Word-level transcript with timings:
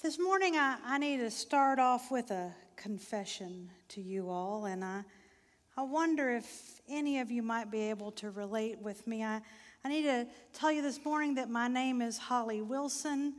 This 0.00 0.16
morning, 0.16 0.54
I, 0.54 0.76
I 0.84 0.98
need 0.98 1.16
to 1.16 1.30
start 1.30 1.80
off 1.80 2.12
with 2.12 2.30
a 2.30 2.54
confession 2.76 3.68
to 3.88 4.00
you 4.00 4.30
all, 4.30 4.66
and 4.66 4.84
I, 4.84 5.02
I 5.76 5.82
wonder 5.82 6.30
if 6.30 6.80
any 6.88 7.18
of 7.18 7.32
you 7.32 7.42
might 7.42 7.68
be 7.68 7.90
able 7.90 8.12
to 8.12 8.30
relate 8.30 8.78
with 8.80 9.04
me. 9.08 9.24
I, 9.24 9.40
I 9.84 9.88
need 9.88 10.04
to 10.04 10.28
tell 10.52 10.70
you 10.70 10.82
this 10.82 11.04
morning 11.04 11.34
that 11.34 11.50
my 11.50 11.66
name 11.66 12.00
is 12.00 12.16
Holly 12.16 12.62
Wilson, 12.62 13.34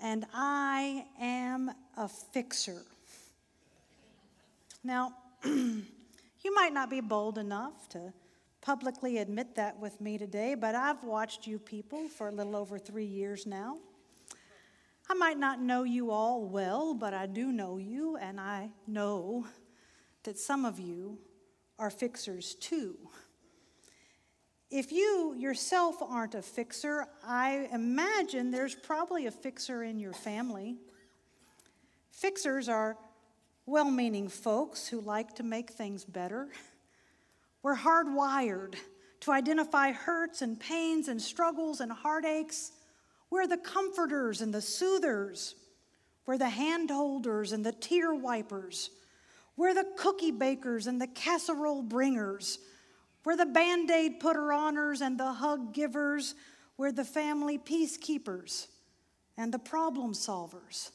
and 0.00 0.26
I 0.34 1.06
am 1.20 1.70
a 1.96 2.08
fixer. 2.08 2.82
Now, 4.82 5.14
you 5.44 5.84
might 6.52 6.72
not 6.72 6.90
be 6.90 7.00
bold 7.00 7.38
enough 7.38 7.88
to 7.90 8.12
publicly 8.60 9.18
admit 9.18 9.54
that 9.54 9.78
with 9.78 10.00
me 10.00 10.18
today, 10.18 10.56
but 10.56 10.74
I've 10.74 11.04
watched 11.04 11.46
you 11.46 11.60
people 11.60 12.08
for 12.08 12.26
a 12.26 12.32
little 12.32 12.56
over 12.56 12.76
three 12.76 13.04
years 13.04 13.46
now. 13.46 13.76
I 15.12 15.14
might 15.14 15.38
not 15.38 15.60
know 15.60 15.82
you 15.82 16.10
all 16.10 16.42
well, 16.42 16.94
but 16.94 17.12
I 17.12 17.26
do 17.26 17.52
know 17.52 17.76
you, 17.76 18.16
and 18.16 18.40
I 18.40 18.70
know 18.86 19.44
that 20.22 20.38
some 20.38 20.64
of 20.64 20.80
you 20.80 21.18
are 21.78 21.90
fixers 21.90 22.54
too. 22.54 22.96
If 24.70 24.90
you 24.90 25.34
yourself 25.36 25.96
aren't 26.00 26.34
a 26.34 26.40
fixer, 26.40 27.08
I 27.22 27.68
imagine 27.74 28.50
there's 28.50 28.74
probably 28.74 29.26
a 29.26 29.30
fixer 29.30 29.82
in 29.82 29.98
your 29.98 30.14
family. 30.14 30.78
Fixers 32.10 32.70
are 32.70 32.96
well 33.66 33.90
meaning 33.90 34.30
folks 34.30 34.88
who 34.88 35.02
like 35.02 35.34
to 35.34 35.42
make 35.42 35.72
things 35.72 36.06
better. 36.06 36.48
We're 37.62 37.76
hardwired 37.76 38.76
to 39.20 39.32
identify 39.32 39.92
hurts 39.92 40.40
and 40.40 40.58
pains 40.58 41.08
and 41.08 41.20
struggles 41.20 41.80
and 41.82 41.92
heartaches 41.92 42.72
we're 43.32 43.46
the 43.46 43.56
comforters 43.56 44.42
and 44.42 44.52
the 44.52 44.60
soothers. 44.60 45.54
We're 46.26 46.36
the 46.36 46.44
handholders 46.44 47.54
and 47.54 47.64
the 47.64 47.72
tear 47.72 48.14
wipers. 48.14 48.90
We're 49.56 49.72
the 49.72 49.86
cookie 49.96 50.30
bakers 50.30 50.86
and 50.86 51.00
the 51.00 51.06
casserole 51.06 51.80
bringers. 51.80 52.58
We're 53.24 53.38
the 53.38 53.46
band 53.46 53.90
aid 53.90 54.20
putter 54.20 54.50
oners 54.50 55.00
and 55.00 55.18
the 55.18 55.32
hug 55.32 55.72
givers. 55.72 56.34
We're 56.76 56.92
the 56.92 57.06
family 57.06 57.58
peacekeepers 57.58 58.66
and 59.38 59.52
the 59.52 59.58
problem 59.58 60.12
solvers. 60.12 60.90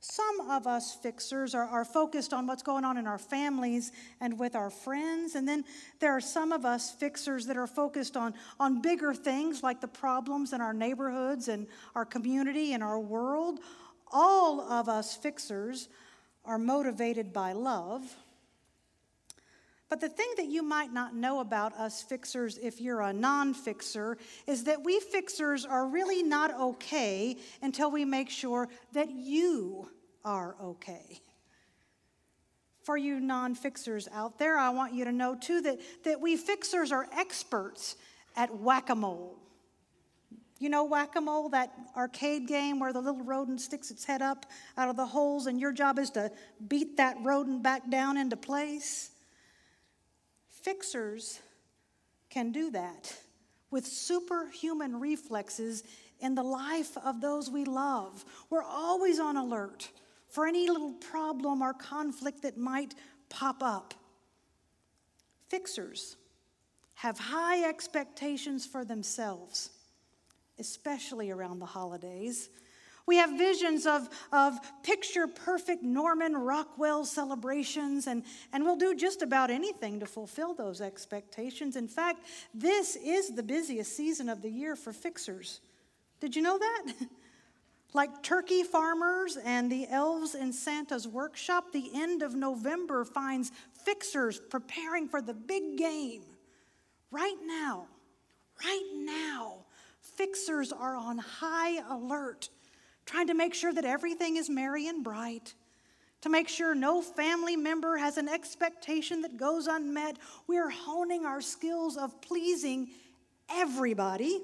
Some 0.00 0.48
of 0.48 0.68
us 0.68 0.94
fixers 0.94 1.54
are, 1.56 1.64
are, 1.64 1.84
focused 1.84 2.32
on 2.32 2.46
what's 2.46 2.62
going 2.62 2.84
on 2.84 2.98
in 2.98 3.06
our 3.08 3.18
families 3.18 3.90
and 4.20 4.38
with 4.38 4.54
our 4.54 4.70
friends. 4.70 5.34
And 5.34 5.46
then 5.46 5.64
there 5.98 6.12
are 6.12 6.20
some 6.20 6.52
of 6.52 6.64
us 6.64 6.92
fixers 6.92 7.46
that 7.46 7.56
are 7.56 7.66
focused 7.66 8.16
on, 8.16 8.34
on 8.60 8.80
bigger 8.80 9.12
things 9.12 9.64
like 9.64 9.80
the 9.80 9.88
problems 9.88 10.52
in 10.52 10.60
our 10.60 10.72
neighborhoods 10.72 11.48
and 11.48 11.66
our 11.96 12.04
community 12.04 12.74
and 12.74 12.82
our 12.82 13.00
world. 13.00 13.58
All 14.12 14.60
of 14.60 14.88
us 14.88 15.16
fixers 15.16 15.88
are 16.44 16.58
motivated 16.58 17.32
by 17.32 17.52
love. 17.52 18.16
But 19.88 20.00
the 20.00 20.08
thing 20.08 20.28
that 20.36 20.46
you 20.46 20.62
might 20.62 20.92
not 20.92 21.14
know 21.14 21.40
about 21.40 21.72
us 21.74 22.02
fixers, 22.02 22.58
if 22.58 22.80
you're 22.80 23.00
a 23.00 23.12
non 23.12 23.54
fixer, 23.54 24.18
is 24.46 24.64
that 24.64 24.84
we 24.84 25.00
fixers 25.00 25.64
are 25.64 25.86
really 25.86 26.22
not 26.22 26.54
okay 26.60 27.36
until 27.62 27.90
we 27.90 28.04
make 28.04 28.28
sure 28.28 28.68
that 28.92 29.10
you 29.10 29.88
are 30.24 30.56
okay. 30.62 31.22
For 32.82 32.98
you 32.98 33.18
non 33.18 33.54
fixers 33.54 34.08
out 34.12 34.38
there, 34.38 34.58
I 34.58 34.70
want 34.70 34.92
you 34.92 35.04
to 35.06 35.12
know 35.12 35.34
too 35.34 35.62
that, 35.62 35.78
that 36.04 36.20
we 36.20 36.36
fixers 36.36 36.92
are 36.92 37.06
experts 37.16 37.96
at 38.36 38.54
whack 38.54 38.90
a 38.90 38.94
mole. 38.94 39.38
You 40.58 40.68
know 40.68 40.84
whack 40.84 41.14
a 41.16 41.20
mole, 41.20 41.48
that 41.50 41.72
arcade 41.96 42.46
game 42.46 42.78
where 42.78 42.92
the 42.92 43.00
little 43.00 43.22
rodent 43.22 43.60
sticks 43.60 43.90
its 43.90 44.04
head 44.04 44.20
up 44.20 44.44
out 44.76 44.90
of 44.90 44.96
the 44.96 45.06
holes, 45.06 45.46
and 45.46 45.58
your 45.58 45.72
job 45.72 45.98
is 45.98 46.10
to 46.10 46.30
beat 46.66 46.96
that 46.98 47.16
rodent 47.22 47.62
back 47.62 47.88
down 47.88 48.18
into 48.18 48.36
place? 48.36 49.12
Fixers 50.68 51.40
can 52.28 52.52
do 52.52 52.70
that 52.72 53.16
with 53.70 53.86
superhuman 53.86 55.00
reflexes 55.00 55.82
in 56.20 56.34
the 56.34 56.42
life 56.42 56.94
of 57.06 57.22
those 57.22 57.48
we 57.48 57.64
love. 57.64 58.22
We're 58.50 58.62
always 58.62 59.18
on 59.18 59.38
alert 59.38 59.88
for 60.28 60.46
any 60.46 60.68
little 60.68 60.92
problem 60.92 61.62
or 61.62 61.72
conflict 61.72 62.42
that 62.42 62.58
might 62.58 62.94
pop 63.30 63.62
up. 63.62 63.94
Fixers 65.48 66.16
have 66.96 67.18
high 67.18 67.66
expectations 67.66 68.66
for 68.66 68.84
themselves, 68.84 69.70
especially 70.58 71.30
around 71.30 71.60
the 71.60 71.64
holidays. 71.64 72.50
We 73.08 73.16
have 73.16 73.38
visions 73.38 73.86
of, 73.86 74.06
of 74.32 74.58
picture 74.82 75.26
perfect 75.26 75.82
Norman 75.82 76.36
Rockwell 76.36 77.06
celebrations, 77.06 78.06
and, 78.06 78.22
and 78.52 78.64
we'll 78.64 78.76
do 78.76 78.94
just 78.94 79.22
about 79.22 79.48
anything 79.50 79.98
to 80.00 80.04
fulfill 80.06 80.52
those 80.52 80.82
expectations. 80.82 81.74
In 81.74 81.88
fact, 81.88 82.26
this 82.52 82.96
is 82.96 83.34
the 83.34 83.42
busiest 83.42 83.96
season 83.96 84.28
of 84.28 84.42
the 84.42 84.50
year 84.50 84.76
for 84.76 84.92
fixers. 84.92 85.62
Did 86.20 86.36
you 86.36 86.42
know 86.42 86.58
that? 86.58 86.92
Like 87.94 88.22
turkey 88.22 88.64
farmers 88.64 89.38
and 89.42 89.72
the 89.72 89.86
elves 89.88 90.34
in 90.34 90.52
Santa's 90.52 91.08
workshop, 91.08 91.72
the 91.72 91.90
end 91.94 92.22
of 92.22 92.34
November 92.34 93.02
finds 93.02 93.50
fixers 93.86 94.38
preparing 94.38 95.08
for 95.08 95.22
the 95.22 95.32
big 95.32 95.78
game. 95.78 96.20
Right 97.10 97.38
now, 97.46 97.86
right 98.62 98.90
now, 98.94 99.64
fixers 100.02 100.70
are 100.70 100.96
on 100.96 101.16
high 101.16 101.78
alert, 101.88 102.50
trying 103.08 103.26
to 103.26 103.34
make 103.34 103.54
sure 103.54 103.72
that 103.72 103.84
everything 103.84 104.36
is 104.36 104.50
merry 104.50 104.86
and 104.86 105.02
bright, 105.02 105.54
to 106.20 106.28
make 106.28 106.48
sure 106.48 106.74
no 106.74 107.00
family 107.00 107.56
member 107.56 107.96
has 107.96 108.18
an 108.18 108.28
expectation 108.28 109.22
that 109.22 109.36
goes 109.36 109.66
unmet. 109.66 110.18
We're 110.46 110.70
honing 110.70 111.24
our 111.24 111.40
skills 111.40 111.96
of 111.96 112.20
pleasing 112.20 112.90
everybody 113.50 114.40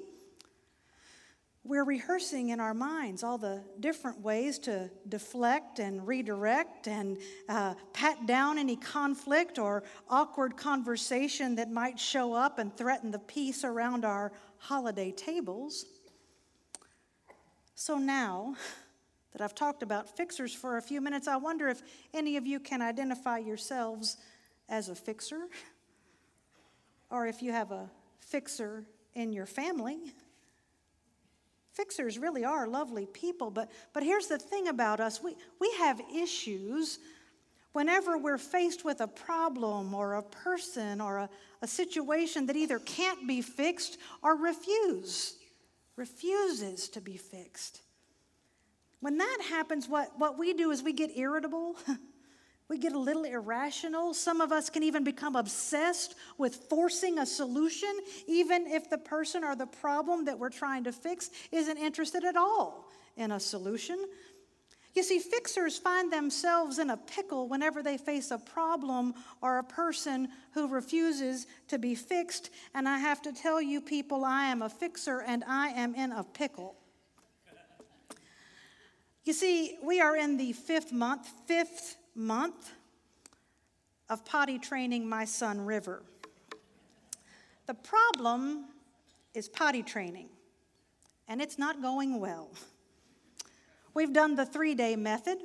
we're 1.65 1.83
rehearsing 1.83 2.49
in 2.49 2.59
our 2.59 2.75
minds 2.75 3.23
all 3.23 3.39
the 3.39 3.63
different 3.79 4.21
ways 4.21 4.59
to 4.59 4.87
deflect 5.09 5.79
and 5.79 6.07
redirect 6.07 6.87
and 6.87 7.17
uh, 7.49 7.73
pat 7.91 8.27
down 8.27 8.59
any 8.59 8.75
conflict 8.75 9.57
or 9.57 9.83
awkward 10.07 10.55
conversation 10.55 11.55
that 11.55 11.71
might 11.71 11.99
show 11.99 12.33
up 12.33 12.59
and 12.59 12.77
threaten 12.77 13.09
the 13.09 13.17
peace 13.17 13.63
around 13.63 14.05
our 14.05 14.31
holiday 14.59 15.11
tables. 15.11 15.85
So 17.75 17.97
now 17.97 18.55
that 19.33 19.41
I've 19.41 19.53
talked 19.53 19.83
about 19.83 20.15
fixers 20.15 20.53
for 20.53 20.77
a 20.77 20.81
few 20.81 21.01
minutes, 21.01 21.27
I 21.27 21.35
wonder 21.35 21.67
if 21.67 21.81
any 22.13 22.37
of 22.37 22.47
you 22.47 22.59
can 22.59 22.81
identify 22.81 23.37
yourselves 23.37 24.15
as 24.69 24.87
a 24.87 24.95
fixer 24.95 25.41
or 27.11 27.27
if 27.27 27.41
you 27.41 27.51
have 27.51 27.71
a 27.71 27.89
fixer 28.21 28.85
in 29.13 29.33
your 29.33 29.45
family. 29.45 30.13
Fixers 31.73 32.17
really 32.17 32.45
are 32.45 32.65
lovely 32.65 33.05
people, 33.05 33.51
but, 33.51 33.69
but 33.93 34.03
here's 34.03 34.27
the 34.27 34.37
thing 34.37 34.69
about 34.69 35.01
us 35.01 35.21
we, 35.21 35.35
we 35.59 35.69
have 35.77 36.01
issues 36.15 36.99
whenever 37.73 38.17
we're 38.17 38.37
faced 38.37 38.85
with 38.85 39.01
a 39.01 39.07
problem 39.07 39.93
or 39.93 40.13
a 40.13 40.23
person 40.23 41.01
or 41.01 41.17
a, 41.17 41.29
a 41.61 41.67
situation 41.67 42.45
that 42.45 42.55
either 42.55 42.79
can't 42.79 43.27
be 43.27 43.41
fixed 43.41 43.97
or 44.23 44.37
refuse, 44.37 45.35
refuses 45.95 46.89
to 46.89 47.01
be 47.01 47.17
fixed. 47.17 47.81
When 48.99 49.17
that 49.17 49.37
happens, 49.49 49.87
what, 49.87 50.11
what 50.17 50.37
we 50.37 50.53
do 50.53 50.71
is 50.71 50.81
we 50.81 50.93
get 50.93 51.17
irritable. 51.17 51.75
We 52.67 52.79
get 52.79 52.93
a 52.93 52.99
little 52.99 53.25
irrational. 53.25 54.13
Some 54.13 54.41
of 54.41 54.51
us 54.51 54.69
can 54.69 54.81
even 54.81 55.03
become 55.03 55.35
obsessed 55.35 56.15
with 56.37 56.55
forcing 56.67 57.19
a 57.19 57.25
solution, 57.25 57.93
even 58.27 58.65
if 58.65 58.89
the 58.89 58.97
person 58.97 59.43
or 59.43 59.55
the 59.55 59.67
problem 59.67 60.25
that 60.25 60.39
we're 60.39 60.49
trying 60.49 60.83
to 60.85 60.91
fix 60.91 61.29
isn't 61.51 61.77
interested 61.77 62.23
at 62.23 62.35
all 62.35 62.89
in 63.17 63.31
a 63.31 63.39
solution. 63.39 64.03
You 64.95 65.03
see, 65.03 65.19
fixers 65.19 65.77
find 65.77 66.11
themselves 66.11 66.79
in 66.79 66.89
a 66.89 66.95
pickle 66.95 67.49
whenever 67.49 67.83
they 67.83 67.97
face 67.97 68.31
a 68.31 68.37
problem 68.37 69.13
or 69.41 69.57
a 69.57 69.63
person 69.63 70.29
who 70.53 70.69
refuses 70.69 71.47
to 71.67 71.77
be 71.77 71.95
fixed. 71.95 72.49
And 72.73 72.87
I 72.87 72.97
have 72.97 73.21
to 73.23 73.33
tell 73.33 73.61
you, 73.61 73.81
people, 73.81 74.23
I 74.23 74.45
am 74.45 74.61
a 74.61 74.69
fixer 74.69 75.21
and 75.21 75.43
I 75.45 75.67
am 75.69 75.95
in 75.95 76.13
a 76.13 76.23
pickle. 76.23 76.75
You 79.25 79.33
see, 79.33 79.77
we 79.83 79.99
are 79.99 80.15
in 80.15 80.37
the 80.37 80.53
fifth 80.53 80.93
month, 80.93 81.27
fifth 81.45 81.97
month 82.15 82.71
of 84.07 84.23
potty 84.23 84.59
training 84.59 85.09
my 85.09 85.25
son 85.25 85.59
River. 85.59 86.03
The 87.65 87.73
problem 87.73 88.65
is 89.33 89.49
potty 89.49 89.81
training, 89.81 90.29
and 91.27 91.41
it's 91.41 91.57
not 91.57 91.81
going 91.81 92.19
well. 92.19 92.51
We've 93.95 94.13
done 94.13 94.35
the 94.35 94.45
three 94.45 94.75
day 94.75 94.95
method. 94.95 95.39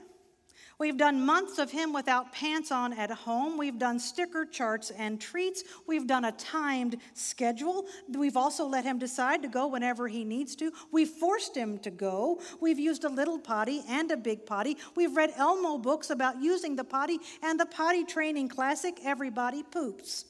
We've 0.80 0.96
done 0.96 1.26
months 1.26 1.58
of 1.58 1.70
him 1.70 1.92
without 1.92 2.32
pants 2.32 2.72
on 2.72 2.94
at 2.94 3.10
home. 3.10 3.58
We've 3.58 3.78
done 3.78 3.98
sticker 3.98 4.46
charts 4.46 4.90
and 4.90 5.20
treats. 5.20 5.62
We've 5.86 6.06
done 6.06 6.24
a 6.24 6.32
timed 6.32 6.96
schedule. 7.12 7.84
We've 8.08 8.36
also 8.36 8.64
let 8.64 8.84
him 8.84 8.98
decide 8.98 9.42
to 9.42 9.48
go 9.48 9.66
whenever 9.66 10.08
he 10.08 10.24
needs 10.24 10.56
to. 10.56 10.72
We've 10.90 11.08
forced 11.08 11.54
him 11.54 11.78
to 11.80 11.90
go. 11.90 12.40
We've 12.62 12.78
used 12.78 13.04
a 13.04 13.10
little 13.10 13.38
potty 13.38 13.82
and 13.90 14.10
a 14.10 14.16
big 14.16 14.46
potty. 14.46 14.78
We've 14.96 15.14
read 15.14 15.34
Elmo 15.36 15.76
books 15.76 16.08
about 16.08 16.42
using 16.42 16.76
the 16.76 16.84
potty 16.84 17.18
and 17.42 17.60
the 17.60 17.66
potty 17.66 18.04
training 18.04 18.48
classic, 18.48 19.00
Everybody 19.04 19.62
Poops. 19.62 20.24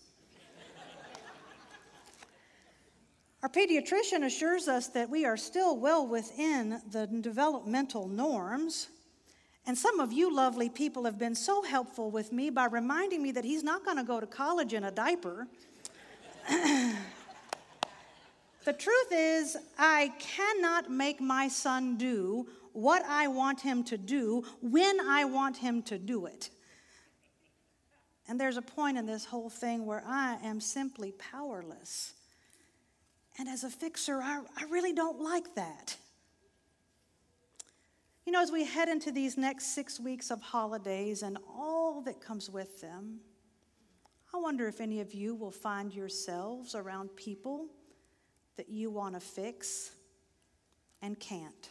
Our 3.43 3.49
pediatrician 3.49 4.27
assures 4.27 4.69
us 4.69 4.89
that 4.89 5.09
we 5.09 5.25
are 5.25 5.39
still 5.39 5.79
well 5.79 6.07
within 6.07 6.83
the 6.91 7.07
developmental 7.07 8.07
norms. 8.07 8.89
And 9.67 9.79
some 9.79 9.99
of 9.99 10.13
you 10.13 10.35
lovely 10.35 10.69
people 10.69 11.05
have 11.05 11.19
been 11.19 11.35
so 11.35 11.63
helpful 11.63 12.11
with 12.11 12.33
me 12.33 12.51
by 12.51 12.67
reminding 12.67 13.23
me 13.23 13.33
that 13.33 13.45
he's 13.45 13.63
not 13.63 13.83
going 13.83 13.97
to 13.97 14.05
go 14.05 14.21
to 14.21 14.27
college 14.27 14.75
in 14.75 14.85
a 14.85 14.91
diaper. 14.91 15.49
the 16.51 16.95
truth 18.77 19.09
is, 19.11 19.57
I 19.79 20.13
cannot 20.19 20.91
make 20.91 21.19
my 21.19 21.49
son 21.49 21.97
do 21.97 22.47
what 22.75 23.03
I 23.07 23.29
want 23.29 23.63
him 23.63 23.85
to 23.85 23.97
do 23.97 24.45
when 24.61 25.01
I 25.01 25.25
want 25.25 25.57
him 25.57 25.83
to 25.85 25.99
do 25.99 26.27
it. 26.27 26.51
And 28.29 28.39
there's 28.39 28.59
a 28.59 28.63
point 28.63 28.99
in 28.99 29.07
this 29.07 29.25
whole 29.25 29.49
thing 29.49 29.87
where 29.87 30.05
I 30.07 30.37
am 30.43 30.61
simply 30.61 31.13
powerless. 31.13 32.13
And 33.41 33.49
as 33.49 33.65
a 33.65 33.71
fixer, 33.71 34.21
I, 34.21 34.43
I 34.55 34.65
really 34.65 34.93
don't 34.93 35.19
like 35.19 35.55
that. 35.55 35.97
You 38.27 38.33
know, 38.33 38.43
as 38.43 38.53
we 38.53 38.67
head 38.67 38.91
into 38.91 39.11
these 39.11 39.39
next 39.39 39.75
six 39.75 39.99
weeks 39.99 40.31
of 40.31 40.43
holidays 40.43 41.23
and 41.23 41.39
all 41.49 42.03
that 42.03 42.21
comes 42.21 42.51
with 42.51 42.83
them, 42.83 43.21
I 44.35 44.37
wonder 44.37 44.69
if 44.69 44.83
any 44.83 45.01
of 45.01 45.15
you 45.15 45.35
will 45.35 45.51
find 45.51 45.91
yourselves 45.91 46.75
around 46.75 47.17
people 47.17 47.69
that 48.59 48.69
you 48.69 48.91
want 48.91 49.15
to 49.15 49.21
fix 49.21 49.93
and 51.01 51.19
can't. 51.19 51.71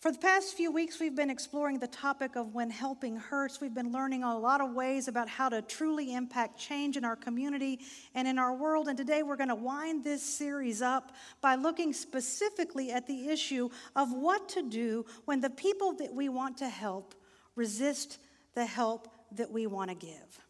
For 0.00 0.10
the 0.10 0.18
past 0.18 0.56
few 0.56 0.72
weeks, 0.72 0.98
we've 0.98 1.14
been 1.14 1.28
exploring 1.28 1.78
the 1.78 1.86
topic 1.86 2.34
of 2.34 2.54
when 2.54 2.70
helping 2.70 3.16
hurts. 3.16 3.60
We've 3.60 3.74
been 3.74 3.92
learning 3.92 4.22
a 4.22 4.38
lot 4.38 4.62
of 4.62 4.72
ways 4.72 5.08
about 5.08 5.28
how 5.28 5.50
to 5.50 5.60
truly 5.60 6.14
impact 6.14 6.58
change 6.58 6.96
in 6.96 7.04
our 7.04 7.16
community 7.16 7.80
and 8.14 8.26
in 8.26 8.38
our 8.38 8.54
world. 8.54 8.88
And 8.88 8.96
today 8.96 9.22
we're 9.22 9.36
going 9.36 9.50
to 9.50 9.54
wind 9.54 10.02
this 10.02 10.22
series 10.22 10.80
up 10.80 11.12
by 11.42 11.56
looking 11.56 11.92
specifically 11.92 12.90
at 12.90 13.06
the 13.06 13.28
issue 13.28 13.68
of 13.94 14.10
what 14.10 14.48
to 14.50 14.62
do 14.62 15.04
when 15.26 15.42
the 15.42 15.50
people 15.50 15.92
that 15.98 16.14
we 16.14 16.30
want 16.30 16.56
to 16.58 16.68
help 16.70 17.14
resist 17.54 18.20
the 18.54 18.64
help 18.64 19.06
that 19.32 19.50
we 19.50 19.66
want 19.66 19.90
to 19.90 19.94
give. 19.94 20.40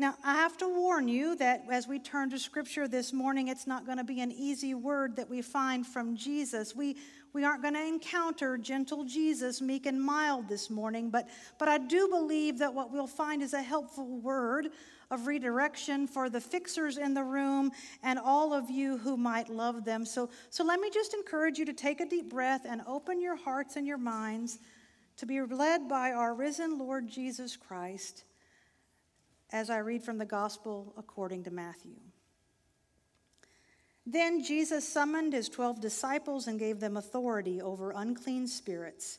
Now, 0.00 0.14
I 0.22 0.34
have 0.34 0.56
to 0.58 0.68
warn 0.68 1.08
you 1.08 1.34
that 1.36 1.64
as 1.72 1.88
we 1.88 1.98
turn 1.98 2.30
to 2.30 2.38
Scripture 2.38 2.86
this 2.86 3.12
morning, 3.12 3.48
it's 3.48 3.66
not 3.66 3.84
going 3.84 3.98
to 3.98 4.04
be 4.04 4.20
an 4.20 4.30
easy 4.30 4.72
word 4.72 5.16
that 5.16 5.28
we 5.28 5.42
find 5.42 5.84
from 5.84 6.16
Jesus. 6.16 6.76
We 6.76 6.98
we 7.32 7.44
aren't 7.44 7.62
going 7.62 7.74
to 7.74 7.86
encounter 7.86 8.58
gentle 8.58 9.04
Jesus, 9.04 9.60
meek 9.60 9.86
and 9.86 10.02
mild 10.02 10.48
this 10.48 10.70
morning, 10.70 11.10
but, 11.10 11.28
but 11.58 11.68
I 11.68 11.78
do 11.78 12.08
believe 12.08 12.58
that 12.58 12.72
what 12.72 12.92
we'll 12.92 13.06
find 13.06 13.42
is 13.42 13.54
a 13.54 13.62
helpful 13.62 14.18
word 14.20 14.68
of 15.10 15.26
redirection 15.26 16.06
for 16.06 16.28
the 16.28 16.40
fixers 16.40 16.98
in 16.98 17.14
the 17.14 17.24
room 17.24 17.70
and 18.02 18.18
all 18.18 18.52
of 18.52 18.70
you 18.70 18.98
who 18.98 19.16
might 19.16 19.48
love 19.48 19.84
them. 19.84 20.04
So, 20.04 20.28
so 20.50 20.64
let 20.64 20.80
me 20.80 20.90
just 20.90 21.14
encourage 21.14 21.58
you 21.58 21.64
to 21.64 21.72
take 21.72 22.00
a 22.00 22.06
deep 22.06 22.30
breath 22.30 22.66
and 22.68 22.82
open 22.86 23.20
your 23.20 23.36
hearts 23.36 23.76
and 23.76 23.86
your 23.86 23.98
minds 23.98 24.58
to 25.16 25.26
be 25.26 25.40
led 25.40 25.88
by 25.88 26.12
our 26.12 26.34
risen 26.34 26.78
Lord 26.78 27.08
Jesus 27.08 27.56
Christ 27.56 28.24
as 29.50 29.70
I 29.70 29.78
read 29.78 30.02
from 30.02 30.18
the 30.18 30.26
Gospel 30.26 30.92
according 30.96 31.44
to 31.44 31.50
Matthew. 31.50 31.96
Then 34.10 34.42
Jesus 34.42 34.88
summoned 34.88 35.34
his 35.34 35.50
twelve 35.50 35.82
disciples 35.82 36.46
and 36.46 36.58
gave 36.58 36.80
them 36.80 36.96
authority 36.96 37.60
over 37.60 37.90
unclean 37.90 38.46
spirits 38.46 39.18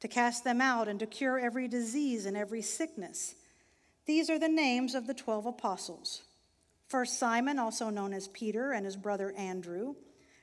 to 0.00 0.08
cast 0.08 0.44
them 0.44 0.60
out 0.60 0.86
and 0.86 1.00
to 1.00 1.06
cure 1.06 1.38
every 1.38 1.66
disease 1.66 2.26
and 2.26 2.36
every 2.36 2.60
sickness. 2.60 3.36
These 4.04 4.28
are 4.28 4.38
the 4.38 4.46
names 4.46 4.94
of 4.94 5.06
the 5.06 5.14
twelve 5.14 5.46
apostles. 5.46 6.24
First, 6.88 7.18
Simon, 7.18 7.58
also 7.58 7.88
known 7.88 8.12
as 8.12 8.28
Peter, 8.28 8.72
and 8.72 8.84
his 8.84 8.96
brother 8.96 9.32
Andrew, 9.34 9.94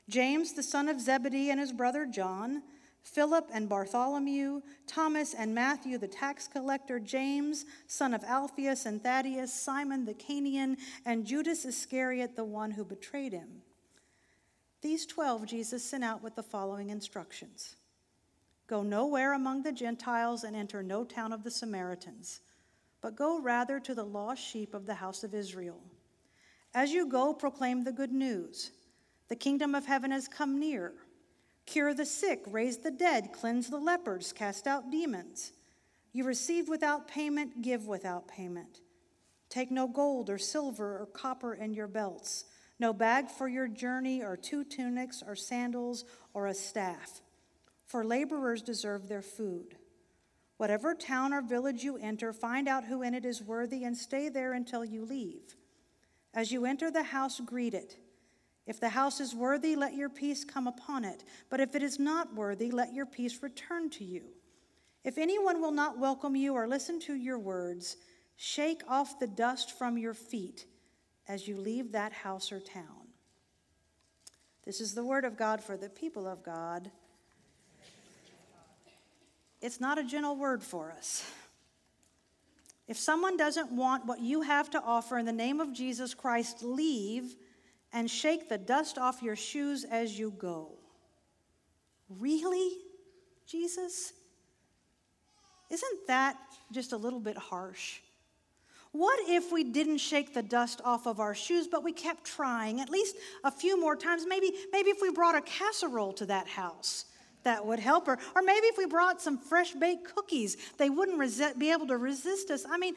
James, 0.09 0.53
the 0.53 0.63
son 0.63 0.89
of 0.89 0.99
Zebedee, 0.99 1.51
and 1.51 1.59
his 1.59 1.71
brother 1.71 2.07
John, 2.07 2.63
Philip 3.03 3.51
and 3.53 3.69
Bartholomew, 3.69 4.61
Thomas 4.87 5.35
and 5.35 5.53
Matthew, 5.53 5.99
the 5.99 6.07
tax 6.07 6.47
collector, 6.47 6.97
James, 6.99 7.65
son 7.85 8.15
of 8.15 8.23
Alphaeus 8.23 8.87
and 8.87 9.03
Thaddeus, 9.03 9.53
Simon 9.53 10.05
the 10.05 10.15
Cananaean, 10.15 10.77
and 11.05 11.23
Judas 11.23 11.65
Iscariot, 11.65 12.35
the 12.35 12.43
one 12.43 12.71
who 12.71 12.83
betrayed 12.83 13.31
him. 13.31 13.61
These 14.81 15.05
12 15.05 15.45
Jesus 15.45 15.83
sent 15.83 16.03
out 16.03 16.21
with 16.21 16.35
the 16.35 16.43
following 16.43 16.89
instructions 16.89 17.75
Go 18.67 18.81
nowhere 18.81 19.33
among 19.33 19.61
the 19.61 19.71
Gentiles 19.71 20.43
and 20.43 20.55
enter 20.55 20.81
no 20.81 21.03
town 21.03 21.31
of 21.31 21.43
the 21.43 21.51
Samaritans, 21.51 22.41
but 23.01 23.15
go 23.15 23.39
rather 23.39 23.79
to 23.79 23.93
the 23.93 24.03
lost 24.03 24.43
sheep 24.43 24.73
of 24.73 24.85
the 24.85 24.95
house 24.95 25.23
of 25.23 25.35
Israel. 25.35 25.81
As 26.73 26.91
you 26.91 27.07
go, 27.07 27.33
proclaim 27.33 27.83
the 27.83 27.91
good 27.91 28.11
news. 28.11 28.71
The 29.27 29.35
kingdom 29.35 29.75
of 29.75 29.85
heaven 29.85 30.11
has 30.11 30.27
come 30.27 30.59
near. 30.59 30.93
Cure 31.65 31.93
the 31.93 32.05
sick, 32.05 32.43
raise 32.47 32.79
the 32.79 32.91
dead, 32.91 33.31
cleanse 33.33 33.69
the 33.69 33.77
lepers, 33.77 34.33
cast 34.33 34.67
out 34.67 34.91
demons. 34.91 35.53
You 36.11 36.23
receive 36.23 36.67
without 36.67 37.07
payment, 37.07 37.61
give 37.61 37.87
without 37.87 38.27
payment. 38.27 38.81
Take 39.49 39.71
no 39.71 39.87
gold 39.87 40.29
or 40.29 40.37
silver 40.37 40.97
or 40.99 41.05
copper 41.07 41.53
in 41.53 41.73
your 41.73 41.87
belts 41.87 42.45
no 42.79 42.93
bag 42.93 43.29
for 43.29 43.47
your 43.47 43.67
journey, 43.67 44.21
or 44.21 44.35
two 44.35 44.63
tunics, 44.63 45.23
or 45.25 45.35
sandals, 45.35 46.03
or 46.33 46.47
a 46.47 46.53
staff. 46.53 47.21
For 47.85 48.03
laborers 48.03 48.61
deserve 48.61 49.07
their 49.07 49.21
food. 49.21 49.77
Whatever 50.57 50.95
town 50.95 51.33
or 51.33 51.41
village 51.41 51.83
you 51.83 51.97
enter, 51.97 52.33
find 52.33 52.67
out 52.67 52.85
who 52.85 53.01
in 53.01 53.13
it 53.13 53.25
is 53.25 53.41
worthy 53.41 53.83
and 53.83 53.95
stay 53.95 54.29
there 54.29 54.53
until 54.53 54.83
you 54.83 55.05
leave. 55.05 55.55
As 56.33 56.51
you 56.51 56.65
enter 56.65 56.91
the 56.91 57.03
house, 57.03 57.39
greet 57.39 57.73
it. 57.73 57.97
If 58.65 58.79
the 58.79 58.89
house 58.89 59.19
is 59.19 59.35
worthy, 59.35 59.75
let 59.75 59.93
your 59.93 60.09
peace 60.09 60.43
come 60.43 60.67
upon 60.67 61.05
it. 61.05 61.23
But 61.49 61.59
if 61.59 61.75
it 61.75 61.83
is 61.83 61.99
not 61.99 62.33
worthy, 62.35 62.71
let 62.71 62.93
your 62.93 63.05
peace 63.05 63.43
return 63.43 63.89
to 63.91 64.03
you. 64.03 64.23
If 65.03 65.17
anyone 65.17 65.61
will 65.61 65.71
not 65.71 65.99
welcome 65.99 66.35
you 66.35 66.53
or 66.53 66.67
listen 66.67 66.99
to 67.01 67.13
your 67.13 67.37
words, 67.37 67.97
shake 68.37 68.81
off 68.87 69.19
the 69.19 69.27
dust 69.27 69.77
from 69.77 69.97
your 69.97 70.15
feet 70.15 70.65
as 71.27 71.47
you 71.47 71.55
leave 71.55 71.91
that 71.91 72.11
house 72.11 72.51
or 72.51 72.59
town. 72.59 73.07
This 74.65 74.81
is 74.81 74.93
the 74.93 75.03
word 75.03 75.25
of 75.25 75.37
God 75.37 75.63
for 75.63 75.77
the 75.77 75.89
people 75.89 76.27
of 76.27 76.43
God. 76.43 76.89
It's 79.61 79.79
not 79.79 79.97
a 79.97 80.03
gentle 80.03 80.35
word 80.35 80.63
for 80.63 80.91
us. 80.91 81.29
If 82.87 82.97
someone 82.97 83.35
doesn't 83.35 83.71
want 83.71 84.05
what 84.05 84.19
you 84.19 84.41
have 84.41 84.69
to 84.71 84.81
offer 84.81 85.17
in 85.17 85.25
the 85.25 85.31
name 85.31 85.59
of 85.59 85.73
Jesus 85.73 86.13
Christ, 86.13 86.63
leave 86.63 87.35
and 87.91 88.09
shake 88.09 88.49
the 88.49 88.57
dust 88.57 88.97
off 88.97 89.23
your 89.23 89.35
shoes 89.35 89.83
as 89.83 90.19
you 90.19 90.31
go. 90.37 90.73
Really, 92.09 92.77
Jesus? 93.47 94.13
Isn't 95.71 96.07
that 96.07 96.37
just 96.71 96.91
a 96.91 96.97
little 96.97 97.19
bit 97.19 97.37
harsh? 97.37 98.01
What 98.95 99.19
if 99.27 99.51
we 99.51 99.65
didn't 99.65 99.97
shake 99.97 100.33
the 100.33 100.41
dust 100.41 100.79
off 100.85 101.05
of 101.05 101.19
our 101.19 101.35
shoes, 101.35 101.67
but 101.67 101.83
we 101.83 101.91
kept 101.91 102.23
trying 102.23 102.79
at 102.79 102.89
least 102.89 103.17
a 103.43 103.51
few 103.51 103.77
more 103.77 103.97
times? 103.97 104.25
Maybe, 104.25 104.53
maybe 104.71 104.89
if 104.89 105.01
we 105.01 105.11
brought 105.11 105.35
a 105.35 105.41
casserole 105.41 106.13
to 106.13 106.25
that 106.27 106.47
house, 106.47 107.03
that 107.43 107.65
would 107.65 107.79
help. 107.79 108.05
her. 108.07 108.17
or 108.37 108.41
maybe 108.41 108.67
if 108.67 108.77
we 108.77 108.85
brought 108.85 109.21
some 109.21 109.37
fresh 109.37 109.73
baked 109.73 110.15
cookies, 110.15 110.55
they 110.77 110.89
wouldn't 110.89 111.19
be 111.59 111.71
able 111.73 111.87
to 111.87 111.97
resist 111.97 112.49
us. 112.51 112.63
I 112.71 112.77
mean, 112.77 112.95